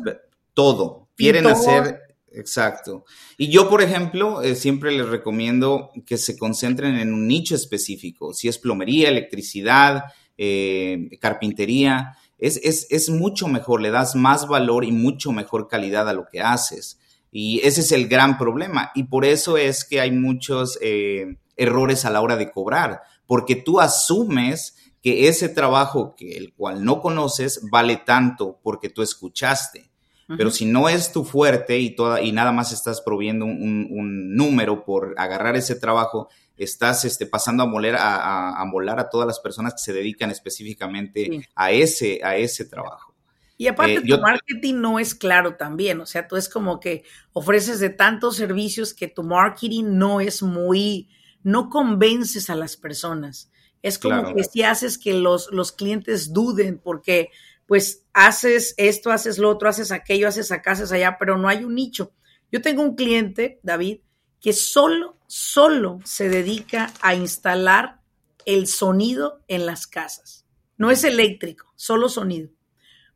todo. 0.54 1.08
Quieren 1.16 1.48
hacer 1.48 2.09
Exacto. 2.32 3.04
Y 3.36 3.48
yo, 3.50 3.68
por 3.68 3.82
ejemplo, 3.82 4.42
eh, 4.42 4.54
siempre 4.54 4.92
les 4.92 5.08
recomiendo 5.08 5.90
que 6.06 6.16
se 6.16 6.38
concentren 6.38 6.96
en 6.96 7.12
un 7.12 7.26
nicho 7.26 7.54
específico. 7.54 8.32
Si 8.32 8.48
es 8.48 8.58
plomería, 8.58 9.08
electricidad, 9.08 10.04
eh, 10.38 11.10
carpintería, 11.20 12.16
es, 12.38 12.86
es, 12.90 13.10
mucho 13.10 13.48
mejor, 13.48 13.82
le 13.82 13.90
das 13.90 14.16
más 14.16 14.48
valor 14.48 14.84
y 14.84 14.92
mucho 14.92 15.30
mejor 15.32 15.68
calidad 15.68 16.08
a 16.08 16.14
lo 16.14 16.26
que 16.30 16.40
haces. 16.40 16.98
Y 17.30 17.60
ese 17.60 17.82
es 17.82 17.92
el 17.92 18.08
gran 18.08 18.38
problema. 18.38 18.90
Y 18.94 19.04
por 19.04 19.24
eso 19.24 19.58
es 19.58 19.84
que 19.84 20.00
hay 20.00 20.10
muchos 20.10 20.78
eh, 20.80 21.36
errores 21.56 22.04
a 22.04 22.10
la 22.10 22.22
hora 22.22 22.36
de 22.36 22.50
cobrar, 22.50 23.02
porque 23.26 23.56
tú 23.56 23.80
asumes 23.80 24.76
que 25.02 25.28
ese 25.28 25.48
trabajo 25.48 26.14
que 26.16 26.36
el 26.36 26.52
cual 26.54 26.84
no 26.84 27.00
conoces 27.00 27.60
vale 27.70 27.96
tanto 27.96 28.58
porque 28.62 28.88
tú 28.88 29.02
escuchaste. 29.02 29.89
Pero 30.36 30.50
si 30.50 30.64
no 30.64 30.88
es 30.88 31.12
tu 31.12 31.24
fuerte 31.24 31.78
y, 31.78 31.94
toda, 31.94 32.20
y 32.20 32.32
nada 32.32 32.52
más 32.52 32.72
estás 32.72 33.00
proviendo 33.00 33.44
un, 33.44 34.34
número 34.36 34.84
por 34.84 35.14
agarrar 35.16 35.56
ese 35.56 35.74
trabajo, 35.74 36.28
estás 36.56 37.04
este, 37.04 37.26
pasando 37.26 37.62
a, 37.62 37.66
moler, 37.66 37.96
a, 37.96 38.60
a, 38.60 38.64
molar 38.64 39.00
a 39.00 39.08
todas 39.08 39.26
las 39.26 39.40
personas 39.40 39.74
que 39.74 39.80
se 39.80 39.92
dedican 39.92 40.30
específicamente 40.30 41.48
a, 41.54 41.72
ese, 41.72 42.20
a 42.22 42.36
ese 42.36 42.64
trabajo. 42.64 43.10
Y 43.60 43.66
aparte, 43.66 43.96
eh, 43.96 44.02
tu 44.02 44.18
marketing 44.18 44.76
no 44.76 44.98
es 44.98 45.14
claro 45.14 45.56
también. 45.56 46.00
O 46.00 46.06
sea, 46.06 46.26
tú 46.26 46.36
es 46.36 46.48
como 46.48 46.80
que 46.80 47.04
ofreces 47.34 47.78
de 47.78 47.90
tantos 47.90 48.36
servicios 48.36 48.94
que 48.94 49.06
tu 49.06 49.22
marketing 49.22 49.98
no 49.98 50.22
es 50.22 50.42
muy, 50.42 51.10
no 51.42 51.68
convences 51.68 52.48
a 52.48 52.54
las 52.54 52.78
personas. 52.78 53.50
Es 53.82 53.98
como 53.98 54.34
que 54.34 54.44
si 54.44 54.62
haces 54.62 54.96
que 54.96 55.12
los, 55.12 55.50
los 55.52 55.72
clientes 55.72 56.32
duden, 56.32 56.78
porque 56.78 57.28
pues 57.70 58.04
haces 58.14 58.74
esto, 58.78 59.12
haces 59.12 59.38
lo 59.38 59.48
otro, 59.48 59.68
haces 59.68 59.92
aquello, 59.92 60.26
haces 60.26 60.50
acá, 60.50 60.72
haces 60.72 60.90
allá, 60.90 61.18
pero 61.20 61.38
no 61.38 61.48
hay 61.48 61.62
un 61.62 61.76
nicho. 61.76 62.12
Yo 62.50 62.62
tengo 62.62 62.82
un 62.82 62.96
cliente, 62.96 63.60
David, 63.62 64.00
que 64.40 64.52
solo, 64.52 65.18
solo 65.28 66.00
se 66.02 66.28
dedica 66.28 66.92
a 67.00 67.14
instalar 67.14 68.00
el 68.44 68.66
sonido 68.66 69.44
en 69.46 69.66
las 69.66 69.86
casas. 69.86 70.44
No 70.78 70.90
es 70.90 71.04
eléctrico, 71.04 71.72
solo 71.76 72.08
sonido. 72.08 72.50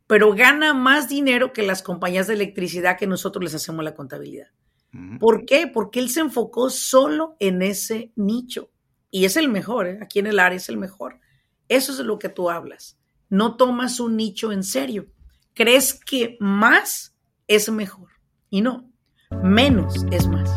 Pero 0.07 0.33
gana 0.33 0.73
más 0.73 1.09
dinero 1.09 1.51
que 1.51 1.63
las 1.63 1.83
compañías 1.83 2.27
de 2.27 2.35
electricidad 2.35 2.97
que 2.97 3.07
nosotros 3.07 3.43
les 3.43 3.55
hacemos 3.55 3.83
la 3.83 3.93
contabilidad. 3.93 4.47
¿Por 5.19 5.45
qué? 5.45 5.67
Porque 5.67 5.99
él 5.99 6.09
se 6.09 6.21
enfocó 6.21 6.69
solo 6.69 7.35
en 7.41 7.61
ese 7.61 8.13
nicho. 8.15 8.71
Y 9.11 9.25
es 9.25 9.35
el 9.35 9.49
mejor, 9.49 9.87
¿eh? 9.87 9.99
aquí 10.01 10.19
en 10.19 10.27
el 10.27 10.39
área 10.39 10.55
es 10.55 10.69
el 10.69 10.77
mejor. 10.77 11.19
Eso 11.67 11.91
es 11.91 11.97
de 11.97 12.05
lo 12.05 12.17
que 12.19 12.29
tú 12.29 12.49
hablas 12.49 12.97
no 13.29 13.55
tomas 13.55 13.99
un 13.99 14.17
nicho 14.17 14.51
en 14.51 14.63
serio. 14.63 15.07
Crees 15.53 15.93
que 15.93 16.37
más 16.39 17.15
es 17.47 17.69
mejor. 17.69 18.09
Y 18.49 18.61
no, 18.61 18.89
menos 19.43 20.05
es 20.11 20.27
más. 20.27 20.49